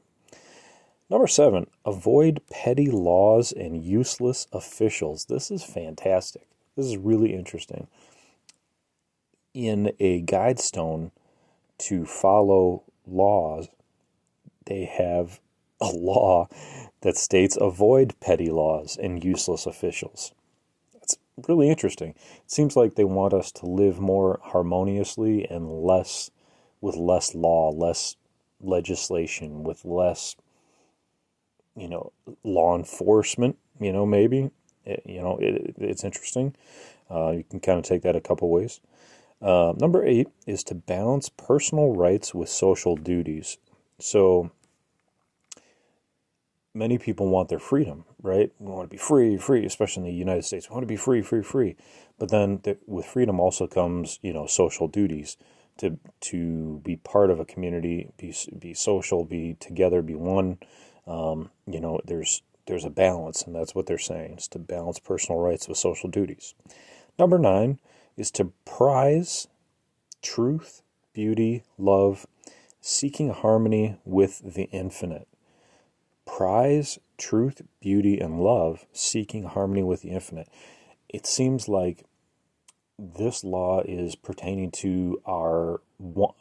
Number 1.09 1.27
seven, 1.27 1.67
avoid 1.85 2.41
petty 2.49 2.89
laws 2.89 3.51
and 3.51 3.83
useless 3.83 4.47
officials. 4.51 5.25
This 5.25 5.51
is 5.51 5.63
fantastic. 5.63 6.47
This 6.75 6.85
is 6.87 6.97
really 6.97 7.33
interesting. 7.33 7.87
In 9.53 9.93
a 9.99 10.21
guide 10.21 10.59
stone 10.59 11.11
to 11.79 12.05
follow 12.05 12.83
laws, 13.05 13.67
they 14.65 14.85
have 14.85 15.39
a 15.79 15.85
law 15.93 16.47
that 17.01 17.17
states 17.17 17.57
avoid 17.59 18.19
petty 18.19 18.49
laws 18.49 18.97
and 18.97 19.23
useless 19.23 19.65
officials. 19.65 20.31
Really 21.47 21.69
interesting. 21.69 22.15
It 22.43 22.51
seems 22.51 22.75
like 22.75 22.95
they 22.95 23.03
want 23.03 23.33
us 23.33 23.51
to 23.53 23.67
live 23.67 23.99
more 23.99 24.39
harmoniously 24.43 25.45
and 25.47 25.83
less 25.83 26.31
with 26.81 26.95
less 26.95 27.35
law, 27.35 27.69
less 27.69 28.15
legislation, 28.59 29.63
with 29.63 29.85
less 29.85 30.35
you 31.75 31.87
know, 31.87 32.11
law 32.43 32.75
enforcement, 32.75 33.57
you 33.79 33.91
know, 33.91 34.05
maybe. 34.05 34.51
It, 34.85 35.01
you 35.05 35.21
know, 35.21 35.37
it, 35.37 35.75
it's 35.77 36.03
interesting. 36.03 36.55
Uh, 37.09 37.31
you 37.31 37.43
can 37.43 37.59
kind 37.59 37.79
of 37.79 37.85
take 37.85 38.01
that 38.03 38.15
a 38.15 38.21
couple 38.21 38.49
ways. 38.49 38.79
Uh, 39.41 39.73
number 39.77 40.05
eight 40.05 40.27
is 40.47 40.63
to 40.65 40.75
balance 40.75 41.29
personal 41.29 41.95
rights 41.95 42.33
with 42.33 42.49
social 42.49 42.95
duties. 42.95 43.57
So 43.99 44.51
many 46.73 46.97
people 46.97 47.27
want 47.27 47.49
their 47.49 47.59
freedom, 47.59 48.05
right? 48.21 48.51
We 48.59 48.71
want 48.71 48.89
to 48.89 48.93
be 48.93 48.97
free, 48.97 49.37
free, 49.37 49.65
especially 49.65 50.01
in 50.03 50.09
the 50.09 50.15
United 50.15 50.43
States. 50.43 50.69
We 50.69 50.73
want 50.73 50.83
to 50.83 50.87
be 50.87 50.97
free, 50.97 51.21
free, 51.21 51.43
free. 51.43 51.75
But 52.17 52.29
then 52.29 52.59
the, 52.63 52.77
with 52.87 53.05
freedom 53.05 53.39
also 53.39 53.67
comes, 53.67 54.19
you 54.21 54.33
know, 54.33 54.47
social 54.47 54.87
duties 54.87 55.37
to 55.77 55.97
to 56.21 56.81
be 56.83 56.97
part 56.97 57.29
of 57.29 57.39
a 57.39 57.45
community, 57.45 58.11
be 58.17 58.33
be 58.57 58.73
social, 58.73 59.25
be 59.25 59.55
together, 59.59 60.01
be 60.01 60.15
one. 60.15 60.57
Um, 61.07 61.49
you 61.65 61.79
know, 61.79 61.99
there's 62.05 62.41
there's 62.67 62.85
a 62.85 62.89
balance, 62.89 63.41
and 63.43 63.55
that's 63.55 63.75
what 63.75 63.85
they're 63.85 63.97
saying: 63.97 64.35
is 64.37 64.47
to 64.49 64.59
balance 64.59 64.99
personal 64.99 65.39
rights 65.39 65.67
with 65.67 65.77
social 65.77 66.09
duties. 66.09 66.53
Number 67.17 67.37
nine 67.37 67.79
is 68.17 68.31
to 68.31 68.51
prize 68.65 69.47
truth, 70.21 70.81
beauty, 71.13 71.63
love, 71.77 72.25
seeking 72.79 73.31
harmony 73.31 73.97
with 74.05 74.41
the 74.53 74.63
infinite. 74.71 75.27
Prize 76.35 76.97
truth, 77.15 77.61
beauty, 77.79 78.19
and 78.19 78.39
love, 78.39 78.87
seeking 78.91 79.43
harmony 79.43 79.83
with 79.83 80.01
the 80.01 80.09
infinite. 80.09 80.49
It 81.07 81.27
seems 81.27 81.69
like 81.69 82.05
this 82.97 83.43
law 83.43 83.81
is 83.81 84.15
pertaining 84.15 84.71
to 84.71 85.21
our 85.27 85.81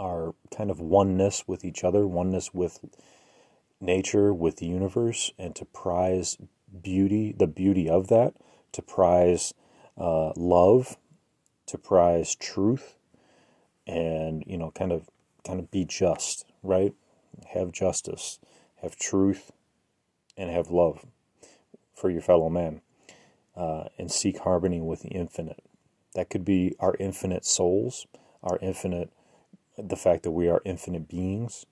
our 0.01 0.35
kind 0.57 0.71
of 0.71 0.81
oneness 0.81 1.47
with 1.47 1.63
each 1.63 1.85
other, 1.85 2.07
oneness 2.07 2.55
with 2.55 2.81
nature, 3.83 4.33
with 4.33 4.57
the 4.57 4.67
universe, 4.67 5.31
and 5.39 5.55
to 5.57 5.67
prize 5.67 6.39
beauty, 6.83 7.35
the 7.39 7.47
beauty 7.47 7.87
of 7.87 8.09
that, 8.09 8.33
to 8.73 8.81
prize 8.81 9.53
uh, 9.99 10.33
love, 10.37 10.97
to 11.67 11.77
prize 11.77 12.35
truth, 12.35 12.97
and 13.87 14.43
you 14.47 14.57
know, 14.57 14.71
kind 14.71 14.91
of, 14.91 15.11
kind 15.47 15.61
of 15.61 15.71
be 15.71 15.85
just, 15.85 16.47
right? 16.63 16.95
Have 17.53 17.73
justice, 17.73 18.39
have 18.81 18.97
truth, 18.97 19.53
and 20.37 20.51
have 20.51 20.71
love 20.71 21.05
for 21.95 22.11
your 22.11 22.23
fellow 22.23 22.49
man, 22.49 22.81
uh, 23.57 23.85
and 23.99 24.11
seek 24.11 24.39
harmony 24.39 24.81
with 24.81 25.03
the 25.03 25.11
infinite. 25.11 25.63
That 26.15 26.31
could 26.31 26.45
be 26.45 26.75
our 26.81 26.95
infinite 26.99 27.45
souls, 27.45 28.07
our 28.43 28.59
infinite, 28.61 29.11
the 29.79 29.97
fact 29.97 30.25
that 30.25 30.33
we 30.33 30.49
are 30.49 30.63
infinite 30.65 31.09
beings 31.09 31.67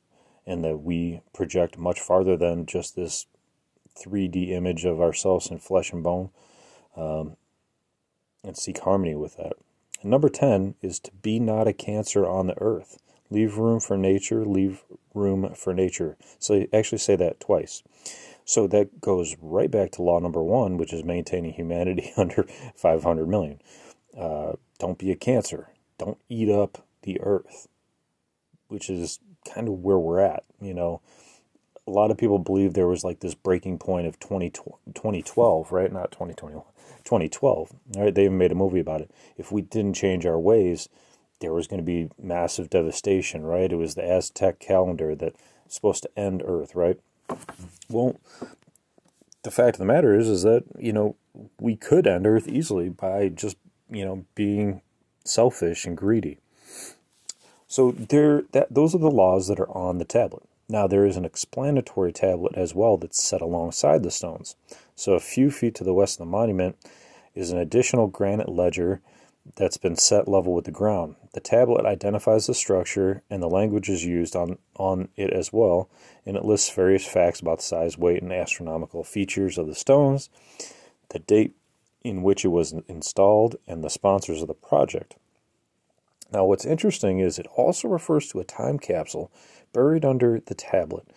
and 0.47 0.65
that 0.65 0.79
we 0.79 1.21
project 1.33 1.79
much 1.79 2.01
farther 2.01 2.37
than 2.37 2.67
just 2.67 2.97
this 2.97 3.27
3D 3.99 4.51
image 4.51 4.85
of 4.85 5.01
ourselves 5.01 5.51
in 5.51 5.59
flesh 5.59 5.93
and 5.93 6.03
bone, 6.03 6.31
um, 6.97 7.37
and 8.43 8.57
seek 8.57 8.79
harmony 8.81 9.15
with 9.15 9.37
that. 9.37 9.53
And 10.01 10.11
number 10.11 10.29
10 10.29 10.75
is 10.81 10.99
to 11.01 11.11
be 11.23 11.39
not 11.39 11.69
a 11.69 11.73
cancer 11.73 12.27
on 12.27 12.47
the 12.47 12.61
earth. 12.61 12.99
Leave 13.31 13.59
room 13.59 13.81
for 13.81 13.97
nature, 13.97 14.45
leave 14.45 14.83
room 15.15 15.55
for 15.55 15.75
nature. 15.75 16.17
So 16.39 16.67
actually 16.73 16.99
say 16.99 17.17
that 17.17 17.39
twice. 17.39 17.83
So 18.51 18.67
that 18.67 19.01
goes 19.01 19.37
right 19.41 19.71
back 19.71 19.93
to 19.93 20.03
law 20.03 20.19
number 20.19 20.43
one, 20.43 20.77
which 20.77 20.93
is 20.93 21.05
maintaining 21.05 21.53
humanity 21.53 22.13
under 22.17 22.49
500 22.75 23.29
million. 23.29 23.61
Uh, 24.19 24.55
don't 24.81 24.99
be 24.99 25.13
a 25.13 25.17
cancer. 25.17 25.69
Don't 25.99 26.19
eat 26.29 26.51
up 26.51 26.85
the 27.03 27.21
earth, 27.21 27.69
which 28.67 28.91
is 28.91 29.21
kind 29.49 29.69
of 29.69 29.75
where 29.75 30.01
we're 30.01 30.19
at. 30.19 30.43
You 30.61 30.75
know, 30.75 31.01
a 31.87 31.93
lot 31.93 32.11
of 32.11 32.19
people 32.19 32.41
believe 32.41 32.75
there 32.75 32.89
was 32.89 33.05
like 33.05 33.21
this 33.21 33.35
breaking 33.35 33.79
point 33.79 34.09
of 34.09 34.19
20, 34.19 34.51
2012, 34.51 35.71
right? 35.71 35.93
Not 35.93 36.11
2021, 36.11 36.65
2012. 37.05 37.73
Right? 37.97 38.13
They 38.13 38.25
even 38.25 38.37
made 38.37 38.51
a 38.51 38.57
movie 38.57 38.81
about 38.81 39.01
it. 39.01 39.13
If 39.37 39.53
we 39.53 39.63
didn't 39.63 39.95
change 39.95 40.27
our 40.27 40.41
ways, 40.41 40.89
there 41.39 41.53
was 41.53 41.69
going 41.69 41.79
to 41.81 41.87
be 41.87 42.11
massive 42.21 42.69
devastation, 42.69 43.45
right? 43.45 43.71
It 43.71 43.77
was 43.77 43.95
the 43.95 44.05
Aztec 44.05 44.59
calendar 44.59 45.15
that 45.15 45.37
supposed 45.69 46.03
to 46.03 46.19
end 46.19 46.43
Earth, 46.45 46.75
right? 46.75 46.99
Well, 47.89 48.17
the 49.43 49.51
fact 49.51 49.77
of 49.77 49.79
the 49.79 49.85
matter 49.85 50.19
is, 50.19 50.29
is 50.29 50.43
that 50.43 50.65
you 50.79 50.93
know 50.93 51.17
we 51.61 51.77
could 51.77 52.07
end 52.07 52.27
Earth 52.27 52.49
easily 52.49 52.89
by 52.89 53.29
just 53.29 53.57
you 53.91 54.05
know 54.05 54.25
being 54.35 54.83
selfish 55.25 55.87
and 55.87 55.97
greedy. 55.97 56.39
So 57.67 57.93
there, 57.93 58.43
that 58.53 58.75
those 58.75 58.95
are 58.95 58.99
the 58.99 59.11
laws 59.11 59.47
that 59.47 59.61
are 59.61 59.71
on 59.71 59.99
the 59.99 60.05
tablet. 60.05 60.43
Now 60.69 60.87
there 60.87 61.07
is 61.07 61.17
an 61.17 61.25
explanatory 61.25 62.13
tablet 62.13 62.57
as 62.57 62.75
well 62.75 62.97
that's 62.97 63.23
set 63.23 63.41
alongside 63.41 64.03
the 64.03 64.11
stones. 64.11 64.57
So 64.97 65.15
a 65.15 65.21
few 65.21 65.51
feet 65.51 65.75
to 65.77 65.85
the 65.85 65.95
west 65.95 66.17
of 66.21 66.27
the 66.27 66.31
monument 66.31 66.77
is 67.35 67.51
an 67.51 67.59
additional 67.59 68.09
granite 68.09 68.49
ledger 68.49 69.01
that's 69.57 69.77
been 69.77 69.97
set 69.97 70.29
level 70.29 70.53
with 70.53 70.65
the 70.65 70.71
ground. 70.71 71.17
The 71.33 71.41
tablet 71.41 71.87
identifies 71.87 72.47
the 72.47 72.55
structure 72.55 73.23
and 73.31 73.41
the 73.41 73.49
language 73.49 73.89
is 73.89 74.05
used 74.05 74.35
on, 74.35 74.59
on 74.77 75.09
it 75.17 75.31
as 75.31 75.53
well, 75.53 75.89
and 76.27 76.37
it 76.37 76.45
lists 76.45 76.71
various 76.71 77.07
facts 77.07 77.39
about 77.39 77.59
the 77.59 77.65
size, 77.65 77.97
weight, 77.97 78.23
and 78.23 78.33
astronomical 78.33 79.05
features 79.05 79.57
of 79.57 79.69
the 79.69 79.75
stones, 79.75 80.29
the 81.11 81.21
date 81.21 81.55
in 82.03 82.23
which 82.23 82.45
it 82.45 82.49
was 82.49 82.73
installed, 82.89 83.57
and 83.69 83.85
the 83.85 83.91
sponsors 83.91 84.43
of 84.43 84.49
the 84.49 84.55
project. 84.55 85.17
Now, 86.33 86.45
what's 86.45 86.65
interesting 86.65 87.19
is 87.19 87.39
it 87.39 87.47
also 87.55 87.89
refers 87.89 88.29
to 88.29 88.41
a 88.41 88.45
time 88.45 88.79
capsule 88.79 89.31
buried 89.73 90.05
under 90.05 90.41
the 90.41 90.55
tablet, 90.55 91.09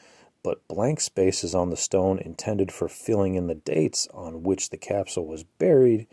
but 0.43 0.67
blank 0.67 0.99
spaces 0.99 1.55
on 1.55 1.69
the 1.69 1.77
stone 1.77 2.19
intended 2.19 2.71
for 2.71 2.87
filling 2.87 3.35
in 3.35 3.47
the 3.47 3.55
dates 3.55 4.07
on 4.13 4.43
which 4.43 4.69
the 4.69 4.77
capsule 4.77 5.25
was 5.25 5.43
buried 5.43 6.05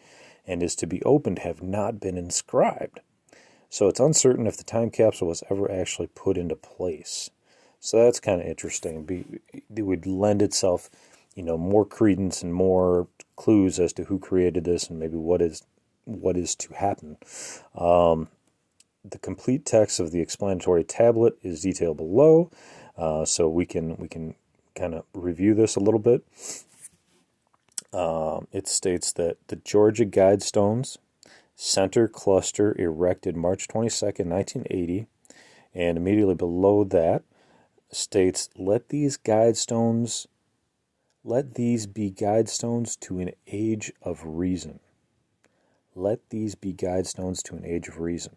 and 0.46 0.62
is 0.62 0.74
to 0.76 0.86
be 0.86 1.02
opened 1.02 1.40
have 1.40 1.62
not 1.62 2.00
been 2.00 2.16
inscribed. 2.16 3.00
So 3.70 3.86
it's 3.86 4.00
uncertain 4.00 4.48
if 4.48 4.56
the 4.56 4.64
time 4.64 4.90
capsule 4.90 5.28
was 5.28 5.44
ever 5.48 5.70
actually 5.70 6.08
put 6.08 6.36
into 6.36 6.56
place. 6.56 7.30
So 7.78 8.02
that's 8.04 8.20
kind 8.20 8.40
of 8.40 8.46
interesting. 8.46 9.40
It 9.74 9.82
would 9.82 10.06
lend 10.06 10.42
itself, 10.42 10.90
you 11.36 11.44
know, 11.44 11.56
more 11.56 11.86
credence 11.86 12.42
and 12.42 12.52
more 12.52 13.06
clues 13.36 13.78
as 13.78 13.92
to 13.94 14.04
who 14.04 14.18
created 14.18 14.64
this 14.64 14.90
and 14.90 14.98
maybe 14.98 15.16
what 15.16 15.40
is 15.40 15.62
what 16.04 16.36
is 16.36 16.56
to 16.56 16.74
happen. 16.74 17.16
Um, 17.74 18.28
the 19.04 19.18
complete 19.18 19.64
text 19.64 20.00
of 20.00 20.10
the 20.10 20.20
explanatory 20.20 20.82
tablet 20.82 21.38
is 21.42 21.62
detailed 21.62 21.96
below, 21.96 22.50
uh, 22.98 23.24
so 23.24 23.48
we 23.48 23.66
can 23.66 23.96
we 23.96 24.08
can 24.08 24.34
kind 24.74 24.94
of 24.94 25.04
review 25.14 25.54
this 25.54 25.76
a 25.76 25.80
little 25.80 26.00
bit. 26.00 26.24
Um, 27.92 28.48
it 28.52 28.68
states 28.68 29.12
that 29.12 29.36
the 29.46 29.56
Georgia 29.56 30.04
Guidestones 30.04 30.98
Center 31.62 32.08
Cluster 32.08 32.74
erected 32.80 33.36
March 33.36 33.68
22nd, 33.68 34.30
1980, 34.30 35.06
and 35.74 35.98
immediately 35.98 36.34
below 36.34 36.84
that 36.84 37.22
states, 37.90 38.48
"Let 38.56 38.88
these 38.88 39.18
guidestones, 39.18 40.26
let 41.22 41.56
these 41.56 41.86
be 41.86 42.10
guidestones 42.10 42.98
to 43.00 43.18
an 43.18 43.32
age 43.46 43.92
of 44.00 44.24
reason." 44.24 44.80
Let 45.94 46.30
these 46.30 46.54
be 46.54 46.72
guidestones 46.72 47.42
to 47.42 47.56
an 47.56 47.66
age 47.66 47.88
of 47.88 48.00
reason. 48.00 48.36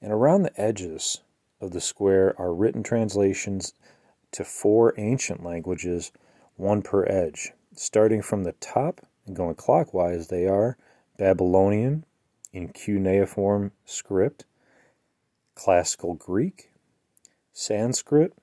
And 0.00 0.12
around 0.12 0.44
the 0.44 0.60
edges 0.60 1.22
of 1.60 1.72
the 1.72 1.80
square 1.80 2.40
are 2.40 2.54
written 2.54 2.84
translations 2.84 3.74
to 4.30 4.44
four 4.44 4.94
ancient 4.96 5.42
languages, 5.42 6.12
one 6.54 6.82
per 6.82 7.04
edge. 7.06 7.54
Starting 7.74 8.22
from 8.22 8.44
the 8.44 8.52
top 8.52 9.00
and 9.26 9.34
going 9.34 9.56
clockwise, 9.56 10.28
they 10.28 10.46
are 10.46 10.78
Babylonian 11.18 12.04
in 12.52 12.68
cuneiform 12.68 13.72
script, 13.84 14.44
Classical 15.54 16.14
Greek, 16.14 16.70
Sanskrit, 17.52 18.34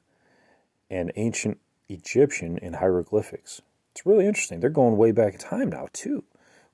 and 0.89 1.11
ancient 1.15 1.59
Egyptian 1.89 2.57
in 2.57 2.73
hieroglyphics. 2.73 3.61
It's 3.91 4.05
really 4.05 4.25
interesting. 4.25 4.59
They're 4.59 4.69
going 4.69 4.97
way 4.97 5.11
back 5.11 5.33
in 5.33 5.39
time 5.39 5.69
now, 5.69 5.87
too, 5.93 6.23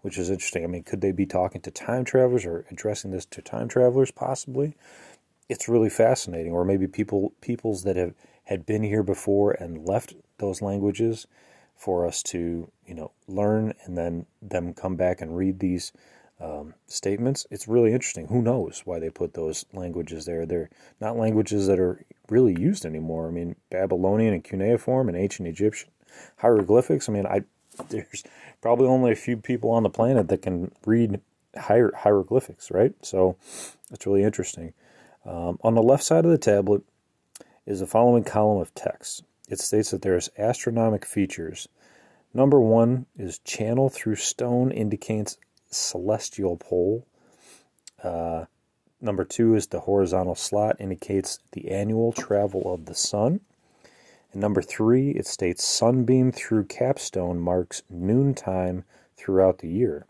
which 0.02 0.18
is 0.18 0.30
interesting. 0.30 0.64
I 0.64 0.68
mean, 0.68 0.84
could 0.84 1.02
they 1.02 1.12
be 1.12 1.26
talking 1.26 1.62
to 1.62 1.72
time 1.72 2.06
travelers 2.06 2.46
or 2.46 2.66
addressing 2.72 3.12
this 3.12 3.26
to 3.26 3.42
time 3.42 3.68
travelers, 3.68 4.12
possibly? 4.12 4.76
It's 5.50 5.68
really 5.68 5.90
fascinating. 5.90 6.54
Or 6.54 6.64
maybe 6.64 6.88
people 6.88 7.34
peoples 7.42 7.84
that 7.84 7.98
have 7.98 8.14
had 8.46 8.66
been 8.66 8.84
here 8.84 9.04
before 9.04 9.52
and 9.52 9.86
left 9.86 10.16
those 10.38 10.62
languages 10.62 11.28
for 11.76 12.06
us 12.06 12.24
to, 12.24 12.72
you 12.86 12.94
know, 12.94 13.12
learn 13.28 13.74
and 13.84 13.98
then 13.98 14.26
them 14.42 14.74
come 14.74 14.96
back 14.96 15.22
and 15.22 15.36
read 15.36 15.60
these 15.60 15.92
um, 16.39 16.74
statements. 16.88 17.46
It's 17.51 17.67
really 17.67 17.93
interesting. 17.93 18.27
Who 18.27 18.41
knows 18.41 18.84
why 18.86 19.00
they 19.00 19.10
put 19.10 19.34
those 19.34 19.65
languages 19.74 20.25
there? 20.25 20.46
They're 20.46 20.69
not 21.01 21.17
languages 21.17 21.67
that 21.67 21.79
are 21.79 22.03
really 22.29 22.60
used 22.60 22.86
anymore. 22.86 23.27
I 23.27 23.31
mean, 23.31 23.55
Babylonian 23.69 24.34
and 24.34 24.43
cuneiform 24.43 25.10
and 25.10 25.17
ancient 25.17 25.48
Egyptian 25.48 25.89
hieroglyphics. 26.38 27.10
I 27.10 27.12
mean, 27.12 27.25
I 27.25 27.43
there's 27.89 28.24
probably 28.62 28.88
only 28.88 29.12
a 29.12 29.15
few 29.15 29.38
people 29.38 29.69
on 29.72 29.84
the 29.84 29.89
planet 29.89 30.27
that 30.29 30.41
can 30.41 30.72
read 30.86 31.22
hier- 31.55 31.93
hieroglyphics, 31.96 32.72
right? 32.72 32.93
So 33.01 33.38
it's 33.91 34.05
really 34.05 34.24
interesting. 34.24 34.74
Um, 35.25 35.60
on 35.63 35.75
the 35.75 35.84
left 35.84 36.03
side 36.03 36.25
of 36.25 36.31
the 36.31 36.38
tablet 36.38 36.81
is 37.65 37.79
the 37.79 37.88
following 37.88 38.24
column 38.24 38.62
of 38.62 38.74
text. 38.74 39.24
It 39.48 39.60
states 39.60 39.91
that 39.91 40.01
there's 40.01 40.29
astronomic 40.38 41.05
features. 41.05 41.67
Number 42.34 42.60
one 42.60 43.05
is 43.17 43.39
channel 43.39 43.89
through 43.89 44.15
stone 44.15 44.72
indicates 44.72 45.38
celestial 45.70 46.58
pole. 46.58 47.06
Uh, 48.04 48.46
number 49.02 49.24
two 49.24 49.56
is 49.56 49.68
the 49.68 49.82
horizontal 49.82 50.36
slot 50.36 50.78
indicates 50.80 51.40
the 51.52 51.70
annual 51.72 52.12
travel 52.12 52.74
of 52.74 52.86
the 52.86 52.96
sun. 52.96 53.42
And 54.32 54.42
number 54.42 54.62
three, 54.62 55.12
it 55.12 55.26
states 55.26 55.66
sunbeam 55.66 56.32
through 56.32 56.66
capstone 56.66 57.40
marks 57.40 57.84
noontime 57.90 58.84
throughout 59.18 59.60
the 59.60 59.70
year. 59.70 60.06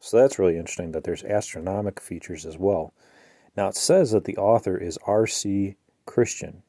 So 0.00 0.16
that's 0.16 0.38
really 0.38 0.56
interesting 0.56 0.92
that 0.92 1.04
there's 1.04 1.24
astronomic 1.24 2.00
features 2.00 2.46
as 2.46 2.56
well. 2.56 2.92
Now 3.56 3.68
it 3.68 3.76
says 3.76 4.12
that 4.12 4.24
the 4.24 4.36
author 4.36 4.76
is 4.76 4.98
R.C. 5.06 5.76
Christian, 6.06 6.62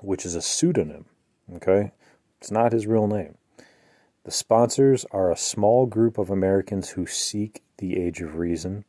which 0.00 0.26
is 0.26 0.34
a 0.34 0.42
pseudonym. 0.42 1.06
Okay, 1.54 1.92
it's 2.40 2.50
not 2.50 2.72
his 2.72 2.86
real 2.86 3.06
name. 3.06 3.37
The 4.28 4.32
sponsors 4.32 5.06
are 5.10 5.30
a 5.30 5.38
small 5.38 5.86
group 5.86 6.18
of 6.18 6.28
Americans 6.28 6.90
who 6.90 7.06
seek 7.06 7.62
the 7.78 7.96
age 7.96 8.20
of 8.20 8.36
reason, 8.36 8.84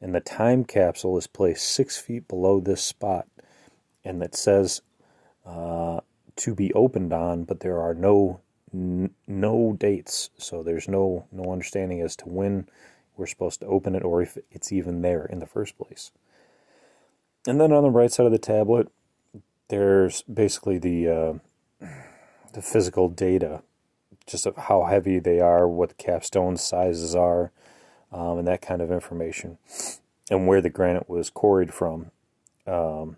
and 0.00 0.14
the 0.14 0.20
time 0.20 0.64
capsule 0.64 1.18
is 1.18 1.26
placed 1.26 1.68
six 1.68 1.98
feet 1.98 2.26
below 2.28 2.60
this 2.60 2.82
spot, 2.82 3.26
and 4.06 4.22
it 4.22 4.34
says 4.34 4.80
uh, 5.44 6.00
to 6.36 6.54
be 6.54 6.72
opened 6.72 7.12
on, 7.12 7.44
but 7.44 7.60
there 7.60 7.78
are 7.78 7.92
no 7.92 8.40
n- 8.72 9.10
no 9.26 9.76
dates, 9.78 10.30
so 10.38 10.62
there's 10.62 10.88
no 10.88 11.26
no 11.30 11.52
understanding 11.52 12.00
as 12.00 12.16
to 12.16 12.30
when 12.30 12.66
we're 13.18 13.26
supposed 13.26 13.60
to 13.60 13.66
open 13.66 13.94
it 13.94 14.02
or 14.02 14.22
if 14.22 14.38
it's 14.50 14.72
even 14.72 15.02
there 15.02 15.26
in 15.26 15.40
the 15.40 15.46
first 15.46 15.76
place. 15.76 16.10
And 17.46 17.60
then 17.60 17.70
on 17.70 17.82
the 17.82 17.90
right 17.90 18.10
side 18.10 18.24
of 18.24 18.32
the 18.32 18.38
tablet, 18.38 18.88
there's 19.68 20.22
basically 20.22 20.78
the 20.78 21.06
uh, 21.06 21.86
the 22.54 22.62
physical 22.62 23.10
data 23.10 23.60
just 24.26 24.46
of 24.46 24.56
how 24.56 24.84
heavy 24.84 25.18
they 25.18 25.40
are, 25.40 25.68
what 25.68 25.90
the 25.90 25.94
capstone 25.94 26.56
sizes 26.56 27.14
are, 27.14 27.50
um, 28.12 28.38
and 28.38 28.48
that 28.48 28.62
kind 28.62 28.80
of 28.80 28.90
information, 28.90 29.58
and 30.30 30.46
where 30.46 30.60
the 30.60 30.70
granite 30.70 31.08
was 31.08 31.30
quarried 31.30 31.72
from. 31.72 32.10
Um, 32.66 33.16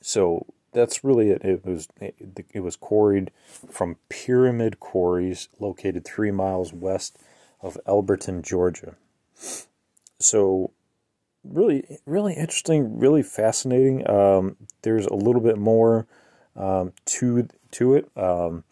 so 0.00 0.46
that's 0.72 1.02
really 1.02 1.30
it. 1.30 1.42
It 1.44 1.64
was 1.64 1.88
it 2.00 2.60
was 2.60 2.76
quarried 2.76 3.30
from 3.70 3.96
pyramid 4.08 4.80
quarries 4.80 5.48
located 5.58 6.04
three 6.04 6.30
miles 6.30 6.72
west 6.72 7.18
of 7.60 7.78
Elberton, 7.86 8.42
Georgia. 8.42 8.94
So 10.18 10.72
really, 11.44 11.98
really 12.06 12.34
interesting, 12.34 12.98
really 12.98 13.22
fascinating. 13.22 14.08
Um, 14.08 14.56
there's 14.82 15.06
a 15.06 15.14
little 15.14 15.40
bit 15.40 15.58
more 15.58 16.06
um, 16.56 16.92
to 17.06 17.48
to 17.72 17.94
it. 17.94 18.10
Um, 18.16 18.64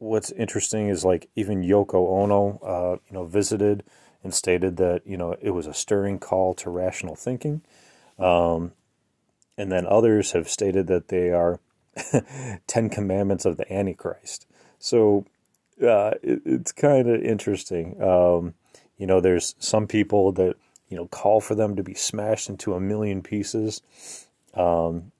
what's 0.00 0.32
interesting 0.32 0.88
is 0.88 1.04
like 1.04 1.28
even 1.36 1.62
Yoko 1.62 2.22
Ono, 2.22 2.58
uh, 2.64 2.96
you 3.06 3.14
know, 3.14 3.26
visited 3.26 3.84
and 4.24 4.34
stated 4.34 4.76
that 4.78 5.06
you 5.06 5.16
know 5.16 5.36
it 5.40 5.50
was 5.50 5.66
a 5.66 5.74
stirring 5.74 6.18
call 6.18 6.54
to 6.54 6.70
rational 6.70 7.14
thinking, 7.14 7.62
um, 8.18 8.72
and 9.56 9.70
then 9.70 9.86
others 9.86 10.32
have 10.32 10.48
stated 10.48 10.88
that 10.88 11.08
they 11.08 11.30
are 11.30 11.60
Ten 12.66 12.88
Commandments 12.88 13.44
of 13.44 13.56
the 13.56 13.72
Antichrist. 13.72 14.46
So 14.78 15.26
uh, 15.82 16.12
it, 16.22 16.42
it's 16.44 16.72
kind 16.72 17.08
of 17.08 17.22
interesting. 17.22 18.02
Um, 18.02 18.54
you 18.96 19.06
know, 19.06 19.20
there's 19.20 19.54
some 19.58 19.86
people 19.86 20.32
that 20.32 20.56
you 20.88 20.96
know 20.96 21.06
call 21.06 21.40
for 21.40 21.54
them 21.54 21.76
to 21.76 21.82
be 21.82 21.94
smashed 21.94 22.48
into 22.48 22.74
a 22.74 22.80
million 22.80 23.22
pieces, 23.22 23.82
um, 24.54 25.12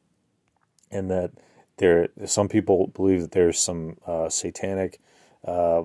and 0.90 1.10
that 1.10 1.32
there 1.80 2.08
some 2.26 2.48
people 2.48 2.88
believe 2.88 3.22
that 3.22 3.32
there's 3.32 3.58
some 3.58 3.96
uh, 4.06 4.28
satanic 4.28 5.00
uh, 5.44 5.82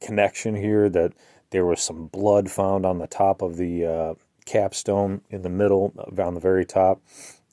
connection 0.00 0.54
here 0.54 0.88
that 0.90 1.12
there 1.50 1.64
was 1.64 1.80
some 1.80 2.06
blood 2.06 2.50
found 2.50 2.84
on 2.84 2.98
the 2.98 3.06
top 3.06 3.40
of 3.40 3.56
the 3.56 3.86
uh, 3.86 4.14
capstone 4.44 5.22
in 5.30 5.42
the 5.42 5.48
middle 5.48 5.92
on 6.18 6.34
the 6.34 6.40
very 6.40 6.66
top. 6.66 7.00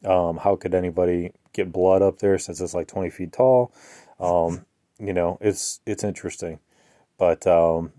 Um, 0.03 0.37
how 0.37 0.55
could 0.55 0.75
anybody 0.75 1.31
get 1.53 1.71
blood 1.71 2.01
up 2.01 2.19
there 2.19 2.37
since 2.37 2.59
it's 2.59 2.73
like 2.73 2.87
20 2.87 3.09
feet 3.09 3.31
tall? 3.31 3.71
Um, 4.19 4.65
you 4.99 5.13
know 5.13 5.37
it's 5.41 5.79
it's 5.85 6.03
interesting. 6.03 6.59
But 7.17 7.47
um, 7.47 7.93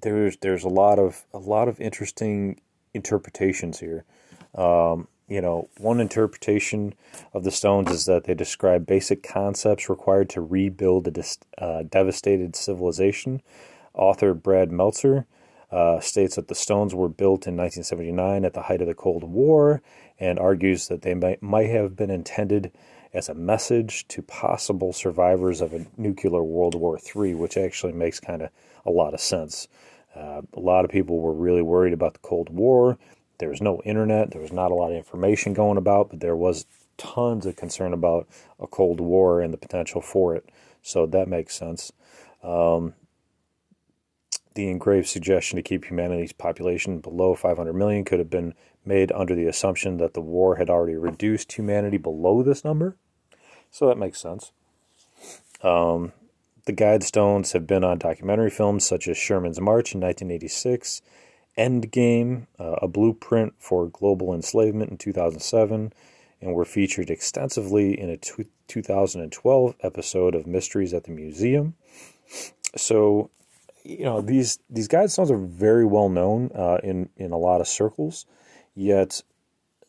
there's 0.00 0.36
there's 0.38 0.64
a 0.64 0.68
lot 0.68 0.98
of 0.98 1.24
a 1.32 1.38
lot 1.38 1.68
of 1.68 1.80
interesting 1.80 2.60
interpretations 2.94 3.78
here. 3.78 4.04
Um, 4.54 5.08
you 5.32 5.40
know, 5.40 5.70
one 5.78 5.98
interpretation 5.98 6.92
of 7.32 7.42
the 7.42 7.50
stones 7.50 7.90
is 7.90 8.04
that 8.04 8.24
they 8.24 8.34
describe 8.34 8.84
basic 8.84 9.22
concepts 9.22 9.88
required 9.88 10.28
to 10.28 10.42
rebuild 10.42 11.08
a 11.08 11.10
dis- 11.10 11.38
uh, 11.56 11.84
devastated 11.84 12.54
civilization. 12.54 13.40
Author 13.94 14.34
Brad 14.34 14.70
Meltzer 14.70 15.26
uh, 15.70 16.00
states 16.00 16.36
that 16.36 16.48
the 16.48 16.54
stones 16.54 16.94
were 16.94 17.08
built 17.08 17.46
in 17.46 17.56
1979 17.56 18.44
at 18.44 18.52
the 18.52 18.60
height 18.60 18.82
of 18.82 18.88
the 18.88 18.94
Cold 18.94 19.24
War 19.24 19.80
and 20.20 20.38
argues 20.38 20.88
that 20.88 21.00
they 21.00 21.14
might, 21.14 21.42
might 21.42 21.70
have 21.70 21.96
been 21.96 22.10
intended 22.10 22.70
as 23.14 23.30
a 23.30 23.34
message 23.34 24.06
to 24.08 24.20
possible 24.20 24.92
survivors 24.92 25.62
of 25.62 25.72
a 25.72 25.86
nuclear 25.96 26.42
World 26.42 26.74
War 26.74 26.98
III, 26.98 27.34
which 27.36 27.56
actually 27.56 27.94
makes 27.94 28.20
kind 28.20 28.42
of 28.42 28.50
a 28.84 28.90
lot 28.90 29.14
of 29.14 29.20
sense. 29.20 29.66
Uh, 30.14 30.42
a 30.52 30.60
lot 30.60 30.84
of 30.84 30.90
people 30.90 31.20
were 31.20 31.32
really 31.32 31.62
worried 31.62 31.94
about 31.94 32.12
the 32.12 32.20
Cold 32.20 32.50
War 32.50 32.98
there 33.38 33.48
was 33.48 33.60
no 33.60 33.80
internet. 33.84 34.30
There 34.30 34.40
was 34.40 34.52
not 34.52 34.70
a 34.70 34.74
lot 34.74 34.90
of 34.90 34.96
information 34.96 35.52
going 35.52 35.78
about, 35.78 36.10
but 36.10 36.20
there 36.20 36.36
was 36.36 36.66
tons 36.96 37.46
of 37.46 37.56
concern 37.56 37.92
about 37.92 38.28
a 38.60 38.66
Cold 38.66 39.00
War 39.00 39.40
and 39.40 39.52
the 39.52 39.58
potential 39.58 40.00
for 40.00 40.34
it. 40.34 40.48
So 40.82 41.06
that 41.06 41.28
makes 41.28 41.56
sense. 41.56 41.92
Um, 42.42 42.94
the 44.54 44.68
engraved 44.68 45.08
suggestion 45.08 45.56
to 45.56 45.62
keep 45.62 45.86
humanity's 45.86 46.32
population 46.32 46.98
below 46.98 47.34
500 47.34 47.72
million 47.72 48.04
could 48.04 48.18
have 48.18 48.30
been 48.30 48.54
made 48.84 49.12
under 49.12 49.34
the 49.34 49.46
assumption 49.46 49.96
that 49.98 50.14
the 50.14 50.20
war 50.20 50.56
had 50.56 50.68
already 50.68 50.96
reduced 50.96 51.52
humanity 51.52 51.96
below 51.96 52.42
this 52.42 52.64
number. 52.64 52.96
So 53.70 53.86
that 53.86 53.98
makes 53.98 54.20
sense. 54.20 54.52
Um, 55.62 56.12
the 56.66 56.72
guidestones 56.72 57.52
have 57.52 57.66
been 57.66 57.84
on 57.84 57.98
documentary 57.98 58.50
films 58.50 58.86
such 58.86 59.08
as 59.08 59.16
Sherman's 59.16 59.60
March 59.60 59.94
in 59.94 60.00
1986 60.00 61.02
Endgame, 61.56 62.46
uh, 62.58 62.76
a 62.82 62.88
blueprint 62.88 63.54
for 63.58 63.88
global 63.88 64.34
enslavement 64.34 64.90
in 64.90 64.96
2007, 64.96 65.92
and 66.40 66.54
were 66.54 66.64
featured 66.64 67.10
extensively 67.10 67.98
in 67.98 68.10
a 68.10 68.16
2012 68.16 69.74
episode 69.80 70.34
of 70.34 70.46
Mysteries 70.46 70.94
at 70.94 71.04
the 71.04 71.10
Museum. 71.10 71.74
So, 72.76 73.30
you 73.84 74.04
know, 74.04 74.20
these 74.20 74.58
these 74.70 74.88
guidestones 74.88 75.30
are 75.30 75.38
very 75.38 75.84
well 75.84 76.08
known 76.08 76.50
uh, 76.54 76.78
in 76.82 77.10
in 77.16 77.32
a 77.32 77.38
lot 77.38 77.60
of 77.60 77.68
circles, 77.68 78.26
yet 78.74 79.22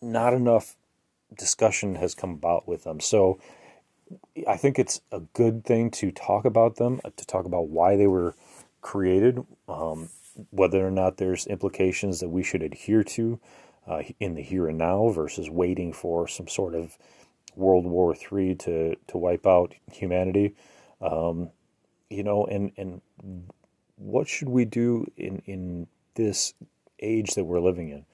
not 0.02 0.34
enough 0.34 0.76
discussion 1.36 1.96
has 1.96 2.14
come 2.14 2.32
about 2.32 2.68
with 2.68 2.84
them. 2.84 3.00
So, 3.00 3.40
I 4.48 4.58
think 4.58 4.78
it's 4.78 5.02
a 5.12 5.22
good 5.34 5.64
thing 5.64 5.92
to 5.92 6.12
talk 6.12 6.46
about 6.46 6.76
them, 6.76 7.00
to 7.04 7.26
talk 7.26 7.46
about 7.46 7.70
why 7.70 7.96
they 7.96 8.08
were 8.08 8.36
created. 8.82 9.46
Um, 9.68 10.10
whether 10.52 10.86
or 10.86 10.92
not 10.92 11.18
there's 11.18 11.46
implications 11.48 12.20
that 12.20 12.30
we 12.30 12.44
should 12.44 12.64
adhere 12.64 13.04
to 13.04 13.40
uh, 13.88 14.02
in 14.20 14.36
the 14.36 14.42
here 14.42 14.68
and 14.68 14.78
now 14.78 15.10
versus 15.10 15.50
waiting 15.50 15.94
for 15.94 16.28
some 16.28 16.48
sort 16.48 16.76
of 16.76 16.98
World 17.56 17.86
War 17.86 18.16
III 18.16 18.56
to 18.56 18.96
to 19.08 19.18
wipe 19.18 19.46
out 19.46 19.76
humanity. 19.92 20.56
Um, 21.02 21.52
you 22.10 22.24
know, 22.24 22.46
and 22.46 22.72
and 22.78 23.02
what 23.98 24.28
should 24.28 24.50
we 24.50 24.66
do 24.66 25.06
in 25.18 25.42
in 25.46 25.88
this 26.16 26.54
age 27.00 27.36
that 27.36 27.44
we're 27.44 27.60
living 27.60 27.90
in? 27.90 28.06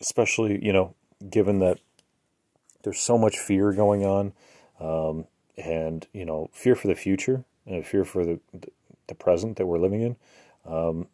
Especially, 0.00 0.64
you 0.64 0.72
know, 0.72 0.94
given 1.28 1.58
that 1.60 1.78
there's 2.82 3.00
so 3.00 3.18
much 3.18 3.38
fear 3.38 3.72
going 3.72 4.04
on, 4.04 4.32
um, 4.80 5.26
and 5.56 6.06
you 6.12 6.24
know, 6.24 6.50
fear 6.52 6.74
for 6.74 6.88
the 6.88 6.94
future 6.94 7.44
and 7.66 7.86
fear 7.86 8.04
for 8.04 8.24
the 8.24 8.40
the 9.06 9.14
present 9.14 9.56
that 9.56 9.66
we're 9.66 9.78
living 9.78 10.02
in. 10.02 10.16
Um, 10.66 11.08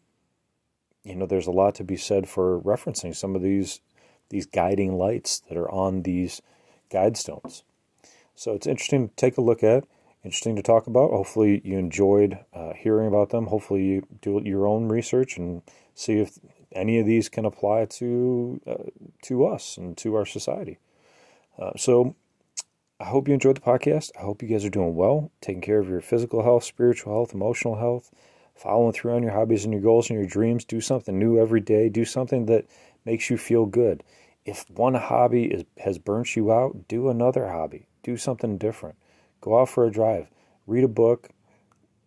you 1.03 1.15
know, 1.15 1.25
there's 1.25 1.47
a 1.47 1.51
lot 1.51 1.75
to 1.75 1.83
be 1.83 1.97
said 1.97 2.27
for 2.27 2.59
referencing 2.61 3.15
some 3.15 3.35
of 3.35 3.41
these 3.41 3.81
these 4.29 4.45
guiding 4.45 4.97
lights 4.97 5.39
that 5.47 5.57
are 5.57 5.71
on 5.71 6.01
these 6.03 6.41
guide 6.91 7.15
stones. 7.15 7.63
So 8.35 8.53
it's 8.53 8.67
interesting 8.67 9.07
to 9.07 9.15
take 9.15 9.37
a 9.37 9.41
look 9.41 9.63
at, 9.63 9.85
interesting 10.23 10.57
to 10.57 10.61
talk 10.61 10.85
about. 10.85 11.11
Hopefully, 11.11 11.61
you 11.63 11.77
enjoyed 11.77 12.39
uh, 12.53 12.73
hearing 12.73 13.07
about 13.07 13.29
them. 13.29 13.47
Hopefully, 13.47 13.83
you 13.83 14.07
do 14.21 14.41
your 14.43 14.67
own 14.67 14.89
research 14.89 15.37
and 15.37 15.61
see 15.95 16.19
if 16.19 16.37
any 16.73 16.99
of 16.99 17.05
these 17.05 17.29
can 17.29 17.45
apply 17.45 17.85
to 17.85 18.59
uh, 18.67 18.89
to 19.23 19.45
us 19.45 19.77
and 19.77 19.97
to 19.97 20.15
our 20.15 20.25
society. 20.25 20.77
Uh, 21.57 21.71
so, 21.77 22.15
I 22.99 23.05
hope 23.05 23.27
you 23.27 23.33
enjoyed 23.33 23.57
the 23.57 23.61
podcast. 23.61 24.11
I 24.17 24.23
hope 24.23 24.41
you 24.41 24.49
guys 24.49 24.65
are 24.65 24.69
doing 24.69 24.95
well, 24.95 25.31
taking 25.39 25.61
care 25.61 25.79
of 25.79 25.87
your 25.87 26.01
physical 26.01 26.43
health, 26.43 26.63
spiritual 26.63 27.13
health, 27.13 27.33
emotional 27.33 27.75
health, 27.75 28.11
following 28.57 28.93
through 28.93 29.15
on 29.15 29.23
your 29.23 29.31
hobbies 29.31 29.63
and 29.63 29.73
your 29.73 29.81
goals 29.81 30.09
and 30.09 30.17
your 30.17 30.27
dreams. 30.27 30.65
Do 30.65 30.81
something 30.81 31.17
new 31.17 31.39
every 31.39 31.61
day. 31.61 31.89
Do 31.89 32.05
something 32.05 32.45
that 32.47 32.65
makes 33.05 33.29
you 33.29 33.37
feel 33.37 33.65
good 33.65 34.03
if 34.47 34.65
one 34.69 34.93
hobby 34.95 35.43
is, 35.43 35.65
has 35.77 35.99
burnt 35.99 36.35
you 36.35 36.51
out, 36.51 36.87
do 36.87 37.09
another 37.09 37.49
hobby. 37.49 37.85
Do 38.01 38.15
something 38.15 38.57
different. 38.57 38.95
Go 39.41 39.59
out 39.59 39.69
for 39.69 39.85
a 39.85 39.91
drive. 39.91 40.29
Read 40.65 40.85
a 40.85 40.87
book. 40.87 41.29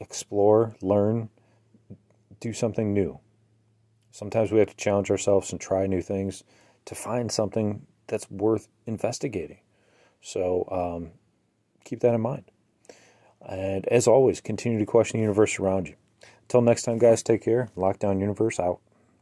Explore. 0.00 0.74
Learn. 0.80 1.28
Do 2.40 2.54
something 2.54 2.94
new. 2.94 3.20
Sometimes 4.10 4.50
we 4.50 4.58
have 4.58 4.70
to 4.70 4.76
challenge 4.76 5.10
ourselves 5.10 5.52
and 5.52 5.60
try 5.60 5.86
new 5.86 6.00
things 6.00 6.42
to 6.86 6.94
find 6.94 7.30
something 7.30 7.86
that's 8.06 8.28
worth 8.30 8.68
investigating. 8.86 9.60
So 10.22 10.66
um, 10.72 11.10
keep 11.84 12.00
that 12.00 12.14
in 12.14 12.22
mind. 12.22 12.44
And 13.46 13.86
as 13.88 14.08
always, 14.08 14.40
continue 14.40 14.78
to 14.78 14.86
question 14.86 15.18
the 15.18 15.22
universe 15.22 15.60
around 15.60 15.88
you. 15.88 15.94
Until 16.50 16.62
next 16.62 16.82
time, 16.82 16.98
guys, 16.98 17.22
take 17.22 17.42
care. 17.44 17.68
Lockdown 17.76 18.18
Universe 18.18 18.58
out. 18.58 18.80